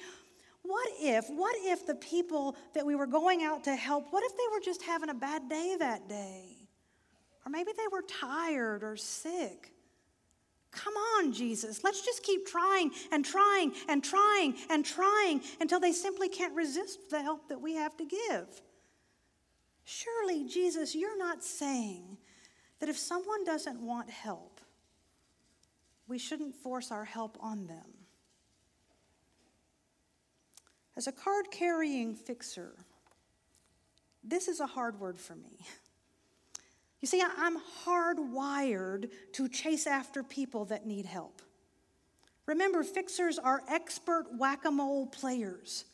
what 0.62 0.88
if, 1.00 1.26
what 1.30 1.56
if 1.62 1.84
the 1.84 1.96
people 1.96 2.54
that 2.74 2.86
we 2.86 2.94
were 2.94 3.08
going 3.08 3.42
out 3.42 3.64
to 3.64 3.74
help, 3.74 4.06
what 4.12 4.22
if 4.22 4.30
they 4.36 4.46
were 4.52 4.60
just 4.60 4.84
having 4.84 5.08
a 5.08 5.14
bad 5.14 5.48
day 5.48 5.74
that 5.80 6.08
day? 6.08 6.58
Or 7.44 7.50
maybe 7.50 7.72
they 7.76 7.88
were 7.90 8.02
tired 8.02 8.84
or 8.84 8.96
sick. 8.96 9.72
Come 10.70 10.94
on, 10.94 11.32
Jesus. 11.32 11.82
Let's 11.82 12.04
just 12.04 12.22
keep 12.22 12.46
trying 12.46 12.90
and 13.10 13.24
trying 13.24 13.72
and 13.88 14.04
trying 14.04 14.54
and 14.68 14.84
trying 14.84 15.42
until 15.60 15.80
they 15.80 15.92
simply 15.92 16.28
can't 16.28 16.54
resist 16.54 17.10
the 17.10 17.22
help 17.22 17.48
that 17.48 17.60
we 17.60 17.74
have 17.74 17.96
to 17.96 18.04
give. 18.04 18.62
Surely, 19.84 20.44
Jesus, 20.44 20.94
you're 20.94 21.18
not 21.18 21.42
saying 21.42 22.18
that 22.80 22.88
if 22.88 22.98
someone 22.98 23.44
doesn't 23.44 23.80
want 23.80 24.10
help, 24.10 24.60
we 26.06 26.18
shouldn't 26.18 26.54
force 26.54 26.90
our 26.90 27.04
help 27.04 27.38
on 27.40 27.66
them. 27.66 27.86
As 30.96 31.06
a 31.06 31.12
card 31.12 31.46
carrying 31.50 32.14
fixer, 32.14 32.74
this 34.22 34.48
is 34.48 34.60
a 34.60 34.66
hard 34.66 35.00
word 35.00 35.18
for 35.18 35.36
me. 35.36 35.58
You 37.00 37.06
see, 37.06 37.22
I'm 37.22 37.58
hardwired 37.84 39.10
to 39.32 39.48
chase 39.48 39.86
after 39.86 40.22
people 40.22 40.64
that 40.66 40.86
need 40.86 41.06
help. 41.06 41.42
Remember, 42.46 42.82
fixers 42.82 43.38
are 43.38 43.62
expert 43.68 44.26
whack 44.36 44.64
a 44.64 44.70
mole 44.70 45.06
players. 45.06 45.84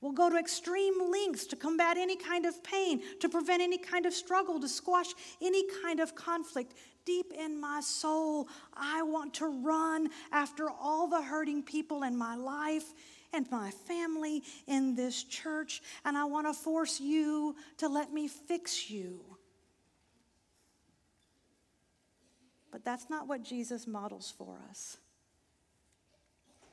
We'll 0.00 0.12
go 0.12 0.30
to 0.30 0.36
extreme 0.36 0.94
lengths 1.10 1.44
to 1.48 1.56
combat 1.56 1.98
any 1.98 2.16
kind 2.16 2.46
of 2.46 2.64
pain, 2.64 3.02
to 3.20 3.28
prevent 3.28 3.60
any 3.60 3.76
kind 3.76 4.06
of 4.06 4.14
struggle, 4.14 4.58
to 4.58 4.68
squash 4.68 5.08
any 5.42 5.62
kind 5.82 6.00
of 6.00 6.14
conflict. 6.14 6.74
Deep 7.04 7.32
in 7.38 7.60
my 7.60 7.80
soul, 7.80 8.48
I 8.74 9.02
want 9.02 9.34
to 9.34 9.46
run 9.46 10.08
after 10.32 10.70
all 10.70 11.06
the 11.06 11.20
hurting 11.20 11.62
people 11.62 12.02
in 12.02 12.16
my 12.16 12.34
life 12.34 12.94
and 13.32 13.50
my 13.50 13.70
family 13.70 14.42
in 14.66 14.94
this 14.94 15.22
church, 15.22 15.82
and 16.04 16.16
I 16.16 16.24
want 16.24 16.46
to 16.46 16.54
force 16.54 16.98
you 16.98 17.54
to 17.78 17.88
let 17.88 18.12
me 18.12 18.26
fix 18.26 18.90
you. 18.90 19.20
But 22.70 22.84
that's 22.84 23.10
not 23.10 23.26
what 23.26 23.42
Jesus 23.42 23.86
models 23.86 24.32
for 24.36 24.58
us. 24.70 24.98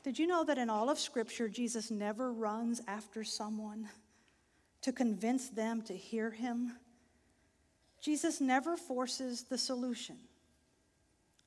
Did 0.04 0.20
you 0.20 0.28
know 0.28 0.44
that 0.46 0.58
in 0.58 0.70
all 0.70 0.90
of 0.90 1.00
Scripture, 1.00 1.50
Jesus 1.50 1.92
never 1.92 2.32
runs 2.32 2.82
after 2.88 3.24
someone 3.24 3.90
to 4.82 4.92
convince 4.94 5.50
them 5.50 5.82
to 5.84 5.94
hear 5.94 6.32
him? 6.32 6.74
Jesus 8.00 8.40
never 8.40 8.78
forces 8.78 9.44
the 9.44 9.58
solution. 9.58 10.18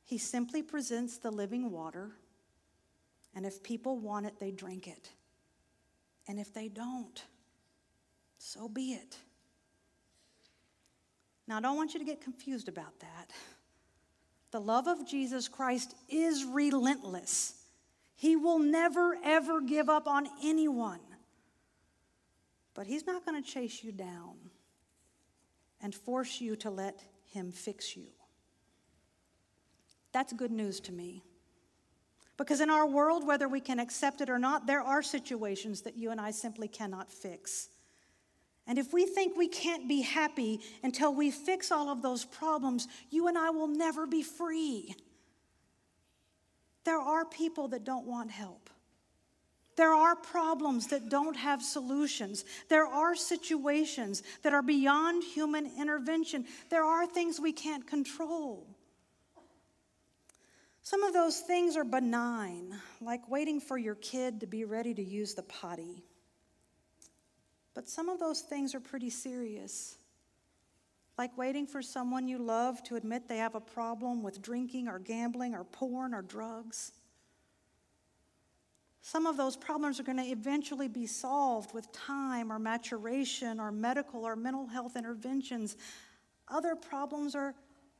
He 0.04 0.18
simply 0.18 0.62
presents 0.62 1.18
the 1.18 1.30
living 1.30 1.70
water, 1.70 2.10
and 3.34 3.46
if 3.46 3.62
people 3.62 3.98
want 3.98 4.26
it, 4.26 4.34
they 4.40 4.50
drink 4.50 4.88
it. 4.88 5.10
And 6.26 6.38
if 6.38 6.52
they 6.52 6.68
don't, 6.68 7.22
so 8.36 8.68
be 8.68 8.92
it. 8.92 9.16
Now, 11.46 11.58
I 11.58 11.60
don't 11.60 11.76
want 11.76 11.94
you 11.94 12.00
to 12.00 12.06
get 12.06 12.20
confused 12.20 12.68
about 12.68 12.98
that. 13.00 13.30
The 14.50 14.60
love 14.60 14.86
of 14.86 15.06
Jesus 15.06 15.48
Christ 15.48 15.94
is 16.08 16.44
relentless. 16.44 17.54
He 18.16 18.36
will 18.36 18.58
never, 18.58 19.16
ever 19.24 19.60
give 19.60 19.88
up 19.88 20.06
on 20.06 20.28
anyone. 20.42 21.00
But 22.74 22.86
He's 22.86 23.06
not 23.06 23.24
going 23.24 23.42
to 23.42 23.48
chase 23.48 23.82
you 23.84 23.92
down 23.92 24.36
and 25.80 25.94
force 25.94 26.40
you 26.40 26.56
to 26.56 26.70
let 26.70 27.02
Him 27.32 27.52
fix 27.52 27.96
you. 27.96 28.08
That's 30.12 30.32
good 30.32 30.50
news 30.50 30.80
to 30.80 30.92
me. 30.92 31.22
Because 32.36 32.60
in 32.60 32.70
our 32.70 32.86
world, 32.86 33.26
whether 33.26 33.48
we 33.48 33.60
can 33.60 33.78
accept 33.78 34.20
it 34.20 34.30
or 34.30 34.38
not, 34.38 34.66
there 34.66 34.80
are 34.80 35.02
situations 35.02 35.82
that 35.82 35.96
you 35.96 36.10
and 36.10 36.20
I 36.20 36.30
simply 36.30 36.68
cannot 36.68 37.12
fix. 37.12 37.68
And 38.70 38.78
if 38.78 38.92
we 38.92 39.04
think 39.04 39.36
we 39.36 39.48
can't 39.48 39.88
be 39.88 40.00
happy 40.00 40.60
until 40.84 41.12
we 41.12 41.32
fix 41.32 41.72
all 41.72 41.88
of 41.88 42.02
those 42.02 42.24
problems, 42.24 42.86
you 43.10 43.26
and 43.26 43.36
I 43.36 43.50
will 43.50 43.66
never 43.66 44.06
be 44.06 44.22
free. 44.22 44.94
There 46.84 47.00
are 47.00 47.24
people 47.24 47.66
that 47.66 47.82
don't 47.82 48.06
want 48.06 48.30
help. 48.30 48.70
There 49.74 49.92
are 49.92 50.14
problems 50.14 50.86
that 50.86 51.08
don't 51.08 51.36
have 51.36 51.62
solutions. 51.62 52.44
There 52.68 52.86
are 52.86 53.16
situations 53.16 54.22
that 54.42 54.54
are 54.54 54.62
beyond 54.62 55.24
human 55.24 55.68
intervention. 55.76 56.44
There 56.68 56.84
are 56.84 57.08
things 57.08 57.40
we 57.40 57.52
can't 57.52 57.84
control. 57.88 58.68
Some 60.84 61.02
of 61.02 61.12
those 61.12 61.40
things 61.40 61.76
are 61.76 61.82
benign, 61.82 62.78
like 63.00 63.28
waiting 63.28 63.60
for 63.60 63.76
your 63.76 63.96
kid 63.96 64.38
to 64.38 64.46
be 64.46 64.64
ready 64.64 64.94
to 64.94 65.02
use 65.02 65.34
the 65.34 65.42
potty. 65.42 66.04
But 67.74 67.88
some 67.88 68.08
of 68.08 68.18
those 68.18 68.40
things 68.40 68.74
are 68.74 68.80
pretty 68.80 69.10
serious 69.10 69.96
like 71.20 71.36
waiting 71.36 71.66
for 71.66 71.82
someone 71.82 72.26
you 72.26 72.38
love 72.38 72.82
to 72.82 72.96
admit 72.96 73.28
they 73.28 73.36
have 73.36 73.54
a 73.54 73.60
problem 73.60 74.22
with 74.22 74.40
drinking 74.40 74.88
or 74.88 74.98
gambling 74.98 75.54
or 75.54 75.64
porn 75.64 76.14
or 76.14 76.22
drugs. 76.22 76.92
Some 79.02 79.26
of 79.26 79.36
those 79.36 79.54
problems 79.54 80.00
are 80.00 80.02
going 80.02 80.16
to 80.16 80.24
eventually 80.24 80.88
be 80.88 81.06
solved 81.06 81.74
with 81.74 81.92
time 81.92 82.50
or 82.50 82.58
maturation 82.58 83.60
or 83.60 83.70
medical 83.70 84.26
or 84.26 84.34
mental 84.34 84.66
health 84.66 84.96
interventions. 84.96 85.76
Other 86.48 86.74
problems 86.74 87.34
are, 87.34 87.54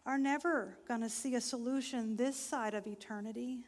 are 0.07 0.17
never 0.17 0.79
going 0.89 1.03
to 1.03 1.11
see 1.11 1.35
a 1.35 1.43
solution 1.43 2.17
this 2.17 2.37
side 2.37 2.73
of 2.73 2.87
eternity. 2.87 3.65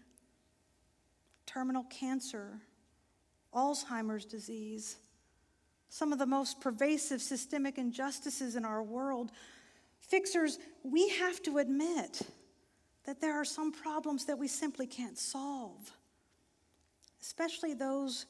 Terminal 1.44 1.84
cancer, 1.90 2.58
Alzheimer's 3.52 4.24
disease, 4.24 4.96
some 5.92 6.10
of 6.10 6.18
the 6.18 6.24
most 6.24 6.58
pervasive 6.58 7.20
systemic 7.20 7.76
injustices 7.76 8.56
in 8.56 8.64
our 8.64 8.82
world, 8.82 9.30
fixers, 10.00 10.58
we 10.82 11.10
have 11.10 11.42
to 11.42 11.58
admit 11.58 12.22
that 13.04 13.20
there 13.20 13.38
are 13.38 13.44
some 13.44 13.70
problems 13.70 14.24
that 14.24 14.38
we 14.38 14.48
simply 14.48 14.86
can't 14.86 15.18
solve. 15.18 15.92
Especially 17.20 17.74
those 17.74 18.24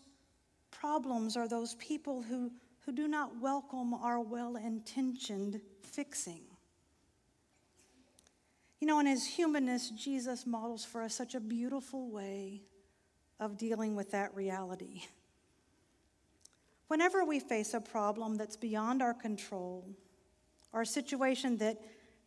problems 0.73 1.37
are 1.37 1.47
those 1.47 1.77
people 1.77 2.21
who, 2.21 2.51
who 2.85 2.91
do 2.91 3.07
not 3.07 3.41
welcome 3.41 3.95
our 3.95 4.19
well 4.19 4.57
intentioned 4.57 5.61
fixing. 5.85 6.43
You 8.81 8.89
know, 8.89 8.99
in 8.99 9.07
his 9.07 9.25
humanness, 9.25 9.91
Jesus 9.91 10.49
models 10.49 10.85
for 10.85 11.01
us 11.01 11.15
such 11.15 11.37
a 11.37 11.41
beautiful 11.41 12.11
way 12.11 12.63
of 13.39 13.57
dealing 13.57 13.95
with 13.95 14.11
that 14.11 14.35
reality. 14.35 15.03
Whenever 16.93 17.25
we 17.25 17.41
face 17.41 17.73
a 17.73 17.81
problem 17.81 18.35
that's 18.35 18.55
beyond 18.55 19.01
our 19.01 19.15
control, 19.15 19.83
or 20.75 20.83
a 20.83 20.87
situation 20.87 21.57
that 21.57 21.81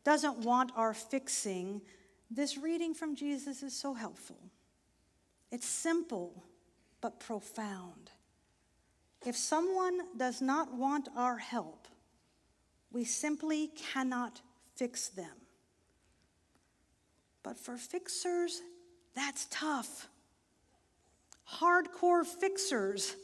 doesn't 0.03 0.39
want 0.39 0.71
our 0.75 0.91
fixing, 0.91 1.79
this 2.31 2.57
reading 2.57 2.95
from 2.95 3.15
Jesus 3.15 3.61
is 3.61 3.77
so 3.77 3.93
helpful. 3.93 4.39
It's 5.51 5.67
simple, 5.67 6.43
but 6.99 7.19
profound. 7.19 8.09
If 9.23 9.37
someone 9.37 9.99
does 10.17 10.41
not 10.41 10.73
want 10.73 11.09
our 11.15 11.37
help, 11.37 11.87
we 12.91 13.03
simply 13.03 13.67
cannot 13.93 14.41
fix 14.75 15.09
them. 15.09 15.45
But 17.43 17.59
for 17.59 17.77
fixers, 17.77 18.63
that's 19.15 19.45
tough. 19.51 20.07
Hardcore 21.59 22.25
fixers 22.25 23.15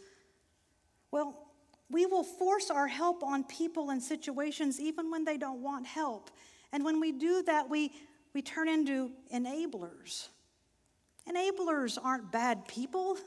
well, 1.11 1.47
we 1.89 2.05
will 2.05 2.23
force 2.23 2.71
our 2.71 2.87
help 2.87 3.21
on 3.21 3.43
people 3.43 3.89
and 3.89 4.01
situations 4.01 4.79
even 4.79 5.11
when 5.11 5.25
they 5.25 5.37
don't 5.37 5.61
want 5.61 5.85
help. 5.85 6.31
And 6.71 6.85
when 6.85 6.99
we 6.99 7.11
do 7.11 7.43
that, 7.43 7.69
we, 7.69 7.91
we 8.33 8.41
turn 8.41 8.69
into 8.69 9.11
enablers. 9.33 10.29
Enablers 11.29 11.97
aren't 12.01 12.31
bad 12.31 12.65
people. 12.67 13.17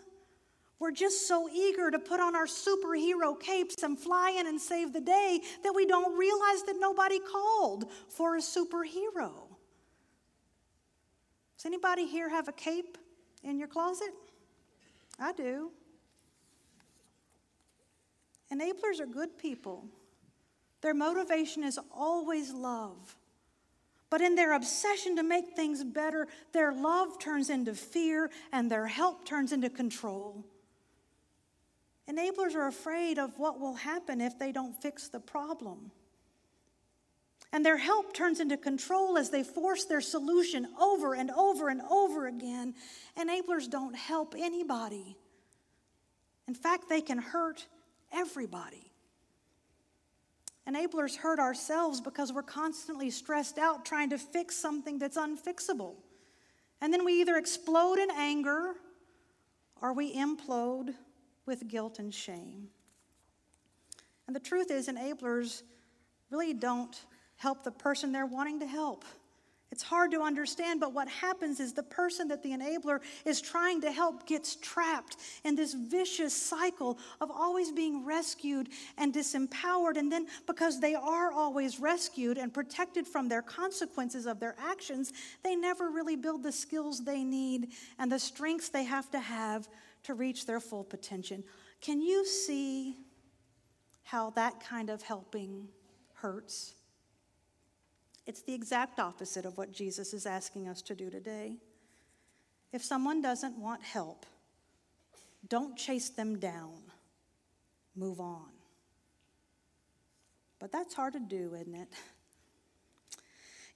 We're 0.79 0.93
just 0.93 1.29
so 1.29 1.49
eager 1.49 1.91
to 1.91 1.99
put 1.99 2.21
on 2.21 2.35
our 2.35 2.47
superhero 2.47 3.39
capes 3.39 3.83
and 3.83 3.99
fly 3.99 4.31
in 4.31 4.47
and 4.47 4.61
save 4.61 4.93
the 4.93 5.01
day 5.01 5.41
that 5.63 5.75
we 5.75 5.87
don't 5.87 6.19
realize 6.19 6.63
that 6.65 6.77
nobody 6.79 7.19
called 7.19 7.91
for 8.09 8.37
a 8.37 8.41
superhero. 8.41 9.33
Does 11.57 11.67
anybody 11.67 12.07
here 12.07 12.29
have 12.29 12.49
a 12.49 12.53
cape 12.53 12.99
in 13.43 13.59
your 13.59 13.69
closet? 13.69 14.11
I 15.19 15.33
do. 15.33 15.71
Enablers 18.55 19.01
are 19.01 19.07
good 19.07 19.37
people. 19.37 19.87
Their 20.81 20.95
motivation 20.95 21.65
is 21.65 21.79
always 21.91 22.53
love. 22.53 23.17
But 24.11 24.21
in 24.21 24.37
their 24.37 24.53
obsession 24.53 25.17
to 25.17 25.25
make 25.25 25.57
things 25.57 25.83
better, 25.83 26.29
their 26.53 26.73
love 26.73 27.19
turns 27.19 27.51
into 27.51 27.75
fear 27.75 28.31
and 28.53 28.71
their 28.71 28.87
help 28.87 29.25
turns 29.25 29.51
into 29.51 29.71
control. 29.71 30.45
Enablers 32.09 32.55
are 32.55 32.69
afraid 32.69 33.19
of 33.19 33.39
what 33.39 33.59
will 33.59 33.75
happen 33.75 34.21
if 34.21 34.39
they 34.39 34.53
don't 34.53 34.81
fix 34.81 35.09
the 35.09 35.19
problem. 35.19 35.91
And 37.53 37.65
their 37.65 37.79
help 37.79 38.15
turns 38.15 38.41
into 38.41 38.57
control 38.57 39.17
as 39.17 39.31
they 39.31 39.43
force 39.43 39.85
their 39.85 40.01
solution 40.01 40.69
over 40.81 41.15
and 41.15 41.31
over 41.31 41.69
and 41.69 41.81
over 41.91 42.27
again. 42.27 42.75
Enablers 43.17 43.71
don't 43.71 43.95
help 43.95 44.35
anybody. 44.37 45.17
In 46.47 46.55
fact, 46.55 46.89
they 46.89 47.01
can 47.01 47.19
hurt 47.19 47.67
everybody. 48.15 48.93
Enablers 50.69 51.17
hurt 51.17 51.39
ourselves 51.39 52.01
because 52.01 52.33
we're 52.33 52.43
constantly 52.43 53.11
stressed 53.11 53.59
out 53.59 53.85
trying 53.85 54.11
to 54.11 54.19
fix 54.19 54.57
something 54.57 54.99
that's 54.99 55.19
unfixable. 55.19 55.97
And 56.81 56.93
then 56.93 57.05
we 57.05 57.21
either 57.21 57.37
explode 57.37 57.99
in 57.99 58.09
anger 58.11 58.75
or 59.83 59.93
we 59.93 60.15
implode 60.15 60.95
with 61.45 61.69
guilt 61.69 61.99
and 61.99 62.15
shame. 62.15 62.69
And 64.27 64.35
the 64.35 64.41
truth 64.41 64.71
is, 64.71 64.89
enablers 64.89 65.63
really 66.31 66.55
don't 66.55 66.99
help 67.37 67.63
the 67.63 67.71
person 67.71 68.13
they're 68.13 68.25
wanting 68.25 68.61
to 68.61 68.67
help. 68.67 69.05
It's 69.75 69.83
hard 69.83 70.13
to 70.13 70.23
understand, 70.23 70.79
but 70.79 70.93
what 70.93 71.09
happens 71.09 71.59
is 71.59 71.73
the 71.73 71.83
person 71.83 72.29
that 72.29 72.45
the 72.45 72.51
enabler 72.51 73.01
is 73.25 73.41
trying 73.41 73.81
to 73.81 73.91
help 73.91 74.25
gets 74.25 74.55
trapped 74.55 75.17
in 75.43 75.57
this 75.57 75.75
vicious 75.75 76.33
cycle 76.33 76.97
of 77.21 77.29
always 77.29 77.73
being 77.73 78.05
rescued 78.05 78.69
and 78.99 79.13
disempowered. 79.13 79.97
And 79.97 80.13
then, 80.13 80.29
because 80.47 80.79
they 80.79 80.95
are 80.95 81.33
always 81.33 81.81
rescued 81.81 82.39
and 82.39 82.55
protected 82.55 83.05
from 83.05 83.29
their 83.29 83.43
consequences 83.43 84.27
of 84.27 84.39
their 84.39 84.55
actions, 84.61 85.13
they 85.43 85.57
never 85.57 85.91
really 85.91 86.15
build 86.15 86.45
the 86.45 86.53
skills 86.53 87.03
they 87.03 87.25
need 87.25 87.73
and 87.99 88.13
the 88.13 88.21
strengths 88.21 88.69
they 88.69 88.85
have 88.85 89.11
to 89.11 89.19
have 89.19 89.69
to 90.05 90.15
reach 90.15 90.47
their 90.47 90.61
full 90.61 90.85
potential. 90.85 91.39
Can 91.81 92.01
you 92.01 92.25
see 92.25 92.95
how 94.05 94.31
that 94.37 94.61
kind 94.61 94.89
of 94.89 95.03
helping 95.03 95.67
hurts? 96.13 96.77
It's 98.27 98.43
the 98.43 98.55
exact 98.55 98.99
opposite 98.99 99.45
of 99.45 99.59
what 99.59 99.73
Jesus 99.73 100.15
is 100.15 100.27
asking 100.27 100.69
us 100.69 100.81
to 100.83 100.95
do 100.95 101.11
today. 101.11 101.57
If 102.73 102.83
someone 102.83 103.21
doesn't 103.21 103.59
want 103.59 103.83
help, 103.83 104.27
don't 105.49 105.77
chase 105.77 106.09
them 106.09 106.39
down, 106.39 106.73
move 107.95 108.21
on. 108.21 108.49
But 110.59 110.73
that's 110.73 110.95
hard 110.95 111.13
to 111.13 111.21
do, 111.21 111.55
isn't 111.55 111.75
it? 111.75 111.89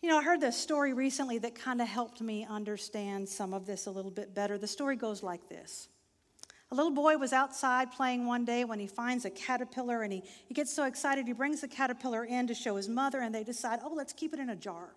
You 0.01 0.09
know, 0.09 0.19
I 0.19 0.23
heard 0.23 0.41
this 0.41 0.57
story 0.57 0.93
recently 0.93 1.39
that 1.39 1.55
kind 1.55 1.83
of 1.83 1.89
helped 1.89 2.21
me 2.21 2.47
understand 2.49 3.29
some 3.29 3.53
of 3.53 3.67
this 3.67 3.87
a 3.87 3.91
little 3.91 4.13
bit 4.13 4.35
better. 4.35 4.57
The 4.57 4.69
story 4.69 4.97
goes 4.97 5.23
like 5.23 5.49
this 5.49 5.89
a 6.71 6.75
little 6.75 6.91
boy 6.91 7.17
was 7.17 7.33
outside 7.33 7.91
playing 7.93 8.27
one 8.27 8.45
day 8.45 8.65
when 8.65 8.79
he 8.79 8.87
finds 8.87 9.25
a 9.25 9.31
caterpillar 9.31 10.03
and 10.03 10.13
he, 10.13 10.23
he 10.47 10.55
gets 10.55 10.73
so 10.73 10.85
excited 10.85 11.27
he 11.27 11.33
brings 11.33 11.63
the 11.63 11.69
caterpillar 11.69 12.25
in 12.25 12.47
to 12.47 12.55
show 12.55 12.77
his 12.77 12.89
mother 12.89 13.21
and 13.21 13.35
they 13.35 13.43
decide, 13.43 13.81
oh, 13.83 13.93
let's 13.95 14.13
keep 14.13 14.35
it 14.35 14.41
in 14.41 14.51
a 14.51 14.57
jar. 14.57 14.95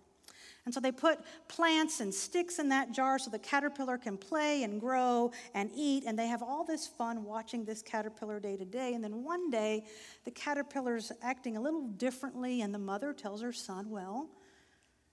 And 0.64 0.72
so 0.72 0.78
they 0.78 0.92
put 0.92 1.18
plants 1.48 2.00
and 2.00 2.14
sticks 2.14 2.58
in 2.60 2.68
that 2.68 2.92
jar 2.92 3.18
so 3.18 3.30
the 3.30 3.38
caterpillar 3.38 3.98
can 3.98 4.16
play 4.16 4.62
and 4.62 4.80
grow 4.80 5.32
and 5.54 5.70
eat. 5.74 6.04
And 6.06 6.16
they 6.16 6.28
have 6.28 6.42
all 6.42 6.64
this 6.64 6.86
fun 6.86 7.24
watching 7.24 7.64
this 7.64 7.82
caterpillar 7.82 8.38
day 8.38 8.56
to 8.56 8.64
day. 8.64 8.94
And 8.94 9.02
then 9.02 9.24
one 9.24 9.50
day, 9.50 9.84
the 10.24 10.30
caterpillar's 10.30 11.10
acting 11.20 11.56
a 11.56 11.60
little 11.60 11.88
differently, 11.88 12.60
and 12.60 12.72
the 12.72 12.78
mother 12.78 13.12
tells 13.12 13.42
her 13.42 13.52
son, 13.52 13.90
Well, 13.90 14.30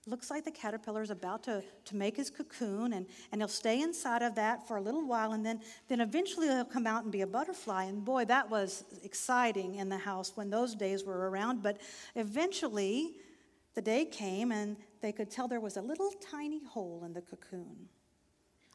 looks 0.10 0.30
like 0.30 0.46
the 0.46 0.52
caterpillar 0.52 1.02
is 1.02 1.10
about 1.10 1.44
to, 1.44 1.64
to 1.86 1.96
make 1.96 2.18
his 2.18 2.30
cocoon 2.30 2.94
and, 2.94 3.06
and 3.32 3.42
he'll 3.42 3.48
stay 3.48 3.82
inside 3.82 4.22
of 4.22 4.36
that 4.36 4.68
for 4.68 4.78
a 4.78 4.82
little 4.82 5.08
while 5.08 5.34
and 5.34 5.46
then, 5.46 5.62
then 5.88 6.02
eventually 6.02 6.48
he'll 6.48 6.66
come 6.66 6.88
out 6.88 7.04
and 7.04 7.12
be 7.12 7.22
a 7.22 7.28
butterfly. 7.28 7.84
And 7.86 8.04
boy 8.04 8.26
that 8.26 8.50
was 8.50 8.84
exciting 9.04 9.76
in 9.76 9.90
the 9.90 9.98
house 9.98 10.34
when 10.36 10.50
those 10.50 10.76
days 10.76 11.04
were 11.04 11.30
around. 11.30 11.62
But 11.62 11.82
eventually 12.16 13.16
the 13.76 13.82
day 13.82 14.06
came 14.06 14.52
and 14.52 14.78
they 15.02 15.12
could 15.12 15.30
tell 15.30 15.48
there 15.48 15.60
was 15.60 15.78
a 15.78 15.82
little 15.82 16.12
tiny 16.32 16.64
hole 16.66 17.04
in 17.06 17.14
the 17.14 17.22
cocoon. 17.22 17.88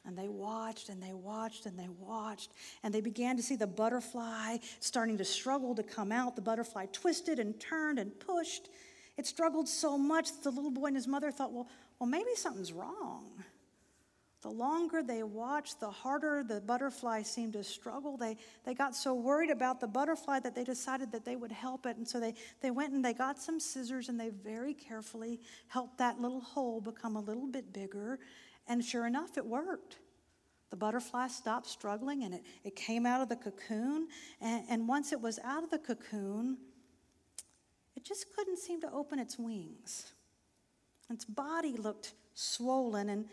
And 0.06 0.18
they 0.18 0.28
watched 0.28 0.90
and 0.90 1.02
they 1.02 1.14
watched 1.14 1.66
and 1.66 1.78
they 1.78 1.88
watched 1.98 2.52
and 2.82 2.92
they 2.92 3.00
began 3.00 3.36
to 3.36 3.42
see 3.42 3.56
the 3.56 3.66
butterfly 3.66 4.58
starting 4.80 5.16
to 5.18 5.24
struggle 5.24 5.74
to 5.74 5.82
come 5.82 6.12
out. 6.12 6.36
The 6.36 6.42
butterfly 6.42 6.86
twisted 6.92 7.38
and 7.38 7.58
turned 7.58 7.98
and 7.98 8.18
pushed 8.20 8.68
it 9.16 9.26
struggled 9.26 9.68
so 9.68 9.96
much 9.96 10.32
that 10.32 10.42
the 10.42 10.50
little 10.50 10.70
boy 10.70 10.86
and 10.86 10.96
his 10.96 11.06
mother 11.06 11.30
thought, 11.30 11.52
well, 11.52 11.68
well, 11.98 12.08
maybe 12.08 12.34
something's 12.34 12.72
wrong. 12.72 13.44
The 14.42 14.50
longer 14.50 15.02
they 15.02 15.22
watched, 15.22 15.80
the 15.80 15.90
harder 15.90 16.44
the 16.46 16.60
butterfly 16.60 17.22
seemed 17.22 17.54
to 17.54 17.64
struggle. 17.64 18.18
They, 18.18 18.36
they 18.66 18.74
got 18.74 18.94
so 18.94 19.14
worried 19.14 19.48
about 19.48 19.80
the 19.80 19.86
butterfly 19.86 20.40
that 20.40 20.54
they 20.54 20.64
decided 20.64 21.12
that 21.12 21.24
they 21.24 21.34
would 21.34 21.50
help 21.50 21.86
it. 21.86 21.96
And 21.96 22.06
so 22.06 22.20
they, 22.20 22.34
they 22.60 22.70
went 22.70 22.92
and 22.92 23.02
they 23.02 23.14
got 23.14 23.40
some 23.40 23.58
scissors 23.58 24.10
and 24.10 24.20
they 24.20 24.28
very 24.28 24.74
carefully 24.74 25.40
helped 25.68 25.96
that 25.96 26.20
little 26.20 26.42
hole 26.42 26.82
become 26.82 27.16
a 27.16 27.20
little 27.20 27.46
bit 27.46 27.72
bigger. 27.72 28.18
And 28.68 28.84
sure 28.84 29.06
enough, 29.06 29.38
it 29.38 29.46
worked. 29.46 29.96
The 30.68 30.76
butterfly 30.76 31.28
stopped 31.28 31.66
struggling 31.66 32.24
and 32.24 32.34
it, 32.34 32.42
it 32.64 32.76
came 32.76 33.06
out 33.06 33.22
of 33.22 33.30
the 33.30 33.36
cocoon. 33.36 34.08
And, 34.42 34.64
and 34.68 34.86
once 34.86 35.12
it 35.12 35.20
was 35.22 35.38
out 35.42 35.64
of 35.64 35.70
the 35.70 35.78
cocoon, 35.78 36.58
just 38.04 38.26
couldn't 38.36 38.58
seem 38.58 38.80
to 38.82 38.92
open 38.92 39.18
its 39.18 39.38
wings. 39.38 40.12
Its 41.10 41.24
body 41.24 41.76
looked 41.76 42.12
swollen, 42.34 43.08
and, 43.08 43.26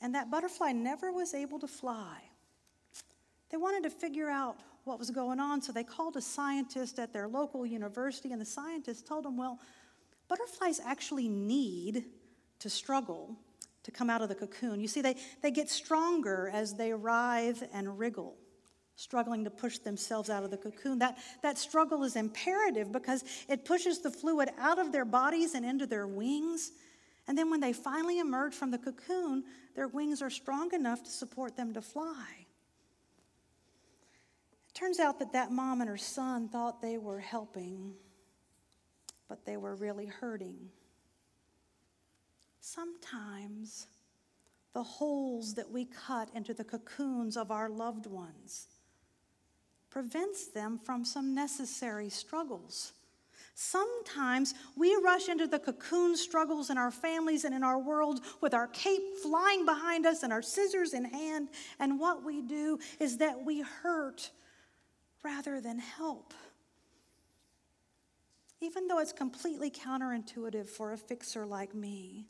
and 0.00 0.14
that 0.14 0.30
butterfly 0.30 0.72
never 0.72 1.12
was 1.12 1.34
able 1.34 1.58
to 1.58 1.68
fly. 1.68 2.18
They 3.50 3.56
wanted 3.56 3.82
to 3.84 3.90
figure 3.90 4.28
out 4.28 4.58
what 4.84 4.98
was 4.98 5.10
going 5.10 5.40
on, 5.40 5.62
so 5.62 5.72
they 5.72 5.84
called 5.84 6.16
a 6.16 6.22
scientist 6.22 6.98
at 6.98 7.12
their 7.12 7.28
local 7.28 7.64
university, 7.64 8.32
and 8.32 8.40
the 8.40 8.46
scientist 8.46 9.06
told 9.06 9.24
them, 9.24 9.36
Well, 9.36 9.58
butterflies 10.28 10.80
actually 10.84 11.28
need 11.28 12.04
to 12.58 12.70
struggle 12.70 13.36
to 13.82 13.90
come 13.90 14.10
out 14.10 14.20
of 14.20 14.28
the 14.28 14.34
cocoon. 14.34 14.80
You 14.80 14.88
see, 14.88 15.00
they, 15.00 15.16
they 15.42 15.50
get 15.50 15.70
stronger 15.70 16.50
as 16.52 16.74
they 16.74 16.92
writhe 16.92 17.62
and 17.72 17.98
wriggle 17.98 18.36
struggling 18.98 19.44
to 19.44 19.50
push 19.50 19.78
themselves 19.78 20.28
out 20.28 20.42
of 20.42 20.50
the 20.50 20.56
cocoon. 20.56 20.98
That, 20.98 21.18
that 21.40 21.56
struggle 21.56 22.02
is 22.02 22.16
imperative 22.16 22.90
because 22.90 23.22
it 23.48 23.64
pushes 23.64 24.00
the 24.00 24.10
fluid 24.10 24.50
out 24.58 24.80
of 24.80 24.90
their 24.90 25.04
bodies 25.04 25.54
and 25.54 25.64
into 25.64 25.86
their 25.86 26.08
wings. 26.08 26.72
And 27.28 27.38
then 27.38 27.48
when 27.48 27.60
they 27.60 27.72
finally 27.72 28.18
emerge 28.18 28.54
from 28.54 28.72
the 28.72 28.78
cocoon, 28.78 29.44
their 29.76 29.86
wings 29.86 30.20
are 30.20 30.30
strong 30.30 30.74
enough 30.74 31.04
to 31.04 31.10
support 31.10 31.56
them 31.56 31.72
to 31.74 31.80
fly. 31.80 32.26
It 34.68 34.74
turns 34.74 34.98
out 34.98 35.20
that 35.20 35.32
that 35.32 35.52
mom 35.52 35.80
and 35.80 35.88
her 35.88 35.96
son 35.96 36.48
thought 36.48 36.82
they 36.82 36.98
were 36.98 37.20
helping, 37.20 37.92
but 39.28 39.46
they 39.46 39.56
were 39.56 39.76
really 39.76 40.06
hurting. 40.06 40.70
Sometimes 42.58 43.86
the 44.74 44.82
holes 44.82 45.54
that 45.54 45.70
we 45.70 45.84
cut 45.84 46.30
into 46.34 46.52
the 46.52 46.64
cocoons 46.64 47.36
of 47.36 47.52
our 47.52 47.68
loved 47.68 48.06
ones 48.06 48.66
prevents 49.90 50.48
them 50.48 50.78
from 50.78 51.04
some 51.04 51.34
necessary 51.34 52.08
struggles. 52.08 52.92
Sometimes 53.54 54.54
we 54.76 54.94
rush 55.02 55.28
into 55.28 55.48
the 55.48 55.58
cocoon 55.58 56.16
struggles 56.16 56.70
in 56.70 56.78
our 56.78 56.92
families 56.92 57.44
and 57.44 57.52
in 57.52 57.64
our 57.64 57.78
world 57.78 58.20
with 58.40 58.54
our 58.54 58.68
cape 58.68 59.16
flying 59.20 59.64
behind 59.64 60.06
us 60.06 60.22
and 60.22 60.32
our 60.32 60.42
scissors 60.42 60.94
in 60.94 61.04
hand, 61.04 61.48
and 61.80 61.98
what 61.98 62.24
we 62.24 62.40
do 62.40 62.78
is 63.00 63.16
that 63.18 63.44
we 63.44 63.62
hurt 63.62 64.30
rather 65.24 65.60
than 65.60 65.80
help. 65.80 66.32
Even 68.60 68.86
though 68.86 69.00
it's 69.00 69.12
completely 69.12 69.70
counterintuitive 69.70 70.68
for 70.68 70.92
a 70.92 70.96
fixer 70.96 71.44
like 71.44 71.74
me, 71.74 72.28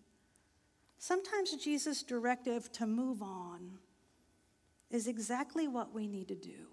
sometimes 0.99 1.55
Jesus' 1.57 2.03
directive 2.03 2.73
to 2.73 2.87
move 2.87 3.23
on 3.23 3.79
is 4.90 5.07
exactly 5.07 5.68
what 5.68 5.92
we 5.94 6.07
need 6.07 6.29
to 6.29 6.35
do. 6.35 6.68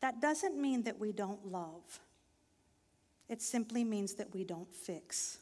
That 0.00 0.20
doesn't 0.20 0.60
mean 0.60 0.84
that 0.84 0.98
we 0.98 1.12
don't 1.12 1.50
love, 1.50 2.00
it 3.28 3.42
simply 3.42 3.84
means 3.84 4.14
that 4.14 4.32
we 4.32 4.44
don't 4.44 4.74
fix. 4.74 5.38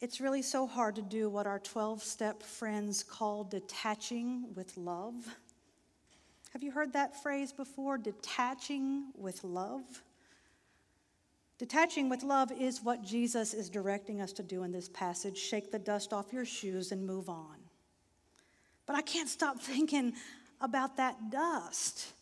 It's 0.00 0.20
really 0.20 0.42
so 0.42 0.66
hard 0.66 0.96
to 0.96 1.02
do 1.02 1.30
what 1.30 1.46
our 1.46 1.58
12 1.58 2.02
step 2.02 2.42
friends 2.42 3.02
call 3.02 3.42
detaching 3.42 4.44
with 4.54 4.76
love. 4.76 5.14
Have 6.52 6.62
you 6.62 6.70
heard 6.70 6.92
that 6.92 7.22
phrase 7.22 7.52
before? 7.52 7.96
Detaching 7.96 9.06
with 9.16 9.42
love? 9.42 9.82
Detaching 11.56 12.10
with 12.10 12.22
love 12.22 12.52
is 12.52 12.82
what 12.82 13.02
Jesus 13.02 13.54
is 13.54 13.70
directing 13.70 14.20
us 14.20 14.32
to 14.34 14.42
do 14.42 14.62
in 14.64 14.72
this 14.72 14.90
passage 14.90 15.38
shake 15.38 15.72
the 15.72 15.78
dust 15.78 16.12
off 16.12 16.32
your 16.34 16.44
shoes 16.44 16.92
and 16.92 17.06
move 17.06 17.30
on. 17.30 17.56
But 18.86 18.96
I 18.96 19.02
can't 19.02 19.28
stop 19.28 19.58
thinking 19.60 20.12
about 20.60 20.96
that 20.96 21.30
dust 21.30 22.12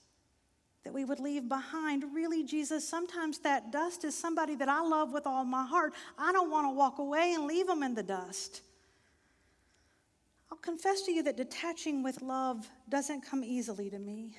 that 0.84 0.92
we 0.92 1.04
would 1.04 1.20
leave 1.20 1.48
behind. 1.48 2.04
Really, 2.12 2.42
Jesus, 2.42 2.88
sometimes 2.88 3.38
that 3.40 3.70
dust 3.70 4.04
is 4.04 4.16
somebody 4.18 4.54
that 4.56 4.68
I 4.68 4.80
love 4.80 5.12
with 5.12 5.26
all 5.26 5.44
my 5.44 5.64
heart. 5.64 5.92
I 6.18 6.32
don't 6.32 6.50
want 6.50 6.66
to 6.66 6.70
walk 6.70 6.98
away 6.98 7.34
and 7.34 7.46
leave 7.46 7.66
them 7.66 7.82
in 7.82 7.94
the 7.94 8.02
dust. 8.02 8.62
I'll 10.50 10.58
confess 10.58 11.02
to 11.02 11.12
you 11.12 11.22
that 11.22 11.36
detaching 11.36 12.02
with 12.02 12.20
love 12.20 12.68
doesn't 12.88 13.22
come 13.22 13.44
easily 13.44 13.90
to 13.90 13.98
me. 13.98 14.36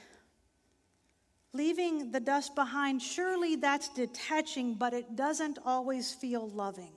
Leaving 1.54 2.12
the 2.12 2.20
dust 2.20 2.56
behind, 2.56 3.02
surely 3.02 3.56
that's 3.56 3.90
detaching, 3.90 4.74
but 4.74 4.94
it 4.94 5.16
doesn't 5.16 5.60
always 5.66 6.12
feel 6.14 6.50
loving, 6.50 6.94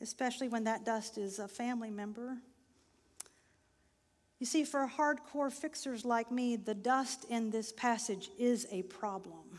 especially 0.00 0.48
when 0.48 0.64
that 0.64 0.84
dust 0.84 1.18
is 1.18 1.38
a 1.38 1.46
family 1.46 1.90
member 1.90 2.38
you 4.38 4.46
see, 4.46 4.64
for 4.64 4.86
hardcore 4.86 5.50
fixers 5.50 6.04
like 6.04 6.30
me, 6.30 6.56
the 6.56 6.74
dust 6.74 7.24
in 7.30 7.50
this 7.50 7.72
passage 7.72 8.30
is 8.38 8.66
a 8.70 8.82
problem. 8.82 9.58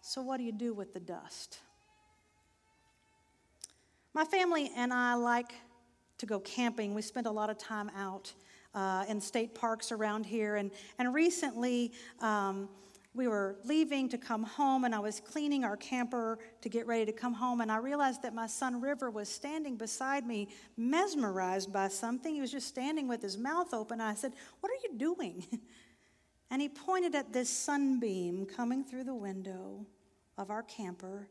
So, 0.00 0.22
what 0.22 0.38
do 0.38 0.44
you 0.44 0.52
do 0.52 0.72
with 0.72 0.94
the 0.94 1.00
dust? 1.00 1.58
My 4.14 4.24
family 4.24 4.70
and 4.76 4.92
I 4.92 5.14
like 5.14 5.52
to 6.18 6.26
go 6.26 6.40
camping. 6.40 6.94
We 6.94 7.02
spend 7.02 7.26
a 7.26 7.30
lot 7.30 7.50
of 7.50 7.58
time 7.58 7.90
out 7.96 8.32
uh, 8.74 9.04
in 9.08 9.20
state 9.20 9.54
parks 9.54 9.92
around 9.92 10.24
here. 10.24 10.56
And, 10.56 10.70
and 10.98 11.12
recently, 11.14 11.92
um, 12.20 12.68
we 13.12 13.26
were 13.26 13.56
leaving 13.64 14.08
to 14.08 14.18
come 14.18 14.44
home, 14.44 14.84
and 14.84 14.94
I 14.94 15.00
was 15.00 15.18
cleaning 15.18 15.64
our 15.64 15.76
camper 15.76 16.38
to 16.62 16.68
get 16.68 16.86
ready 16.86 17.04
to 17.06 17.12
come 17.12 17.34
home, 17.34 17.60
and 17.60 17.70
I 17.70 17.78
realized 17.78 18.22
that 18.22 18.34
my 18.34 18.46
son 18.46 18.80
River 18.80 19.10
was 19.10 19.28
standing 19.28 19.76
beside 19.76 20.26
me, 20.26 20.48
mesmerized 20.76 21.72
by 21.72 21.88
something. 21.88 22.34
He 22.34 22.40
was 22.40 22.52
just 22.52 22.68
standing 22.68 23.08
with 23.08 23.20
his 23.20 23.36
mouth 23.36 23.74
open. 23.74 24.00
I 24.00 24.14
said, 24.14 24.32
What 24.60 24.70
are 24.70 24.80
you 24.84 24.98
doing? 24.98 25.44
And 26.52 26.60
he 26.60 26.68
pointed 26.68 27.14
at 27.14 27.32
this 27.32 27.48
sunbeam 27.48 28.44
coming 28.44 28.82
through 28.82 29.04
the 29.04 29.14
window 29.14 29.86
of 30.36 30.50
our 30.50 30.64
camper, 30.64 31.28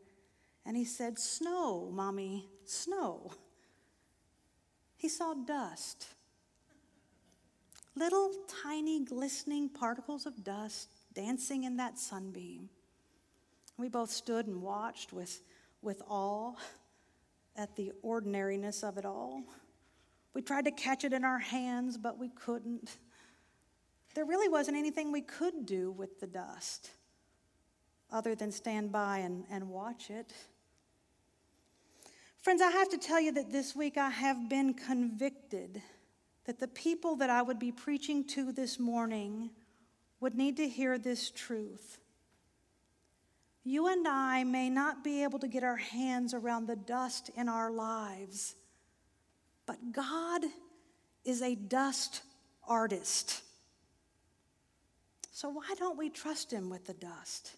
and 0.66 0.78
he 0.78 0.86
said, 0.86 1.20
Snow, 1.20 1.90
mommy, 1.92 2.48
snow. 2.64 3.34
He 4.96 5.10
saw 5.10 5.34
dust. 5.34 6.08
Little 7.96 8.32
tiny 8.64 9.04
glistening 9.04 9.68
particles 9.68 10.26
of 10.26 10.42
dust 10.42 10.88
dancing 11.20 11.66
in 11.66 11.78
that 11.78 12.00
sunbeam. 12.00 12.70
We 13.78 13.90
both 13.90 14.10
stood 14.10 14.48
and 14.48 14.62
watched 14.62 15.12
with, 15.12 15.42
with 15.82 16.02
awe 16.08 16.54
at 17.58 17.76
the 17.76 17.92
ordinariness 18.02 18.84
of 18.84 18.98
it 18.98 19.06
all. 19.06 19.44
We 20.34 20.42
tried 20.42 20.66
to 20.66 20.72
catch 20.72 21.04
it 21.04 21.12
in 21.12 21.26
our 21.26 21.40
hands, 21.40 21.98
but 21.98 22.18
we 22.18 22.30
couldn't. 22.30 22.98
There 24.16 24.24
really 24.24 24.48
wasn't 24.48 24.78
anything 24.78 25.12
we 25.12 25.22
could 25.22 25.66
do 25.66 25.92
with 25.92 26.22
the 26.22 26.28
dust 26.28 26.92
other 28.12 28.34
than 28.34 28.52
stand 28.52 28.92
by 28.92 29.18
and, 29.18 29.44
and 29.52 29.70
watch 29.70 30.10
it. 30.10 30.34
Friends, 32.42 32.62
I 32.62 32.72
have 32.72 32.90
to 32.90 32.98
tell 32.98 33.20
you 33.20 33.34
that 33.34 33.52
this 33.52 33.76
week 33.76 33.98
I 33.98 34.10
have 34.10 34.50
been 34.50 34.74
convicted 34.74 35.82
that 36.46 36.60
the 36.60 36.68
people 36.70 37.18
that 37.18 37.30
I 37.30 37.42
would 37.42 37.60
be 37.60 37.74
preaching 37.74 38.26
to 38.30 38.54
this 38.54 38.80
morning 38.80 39.50
would 40.20 40.36
need 40.36 40.58
to 40.58 40.68
hear 40.68 40.98
this 40.98 41.32
truth. 41.32 41.98
You 43.64 43.88
and 43.88 44.08
I 44.08 44.44
may 44.44 44.70
not 44.70 45.04
be 45.04 45.24
able 45.24 45.40
to 45.40 45.48
get 45.48 45.64
our 45.64 45.78
hands 45.78 46.34
around 46.34 46.68
the 46.68 46.76
dust 46.76 47.30
in 47.36 47.48
our 47.48 47.72
lives, 47.72 48.56
but 49.66 49.92
God 49.92 50.42
is 51.24 51.42
a 51.42 51.56
dust 51.56 52.22
artist. 52.68 53.42
So 55.32 55.50
why 55.50 55.74
don't 55.78 55.98
we 55.98 56.10
trust 56.10 56.52
Him 56.52 56.70
with 56.70 56.86
the 56.86 56.94
dust? 56.94 57.56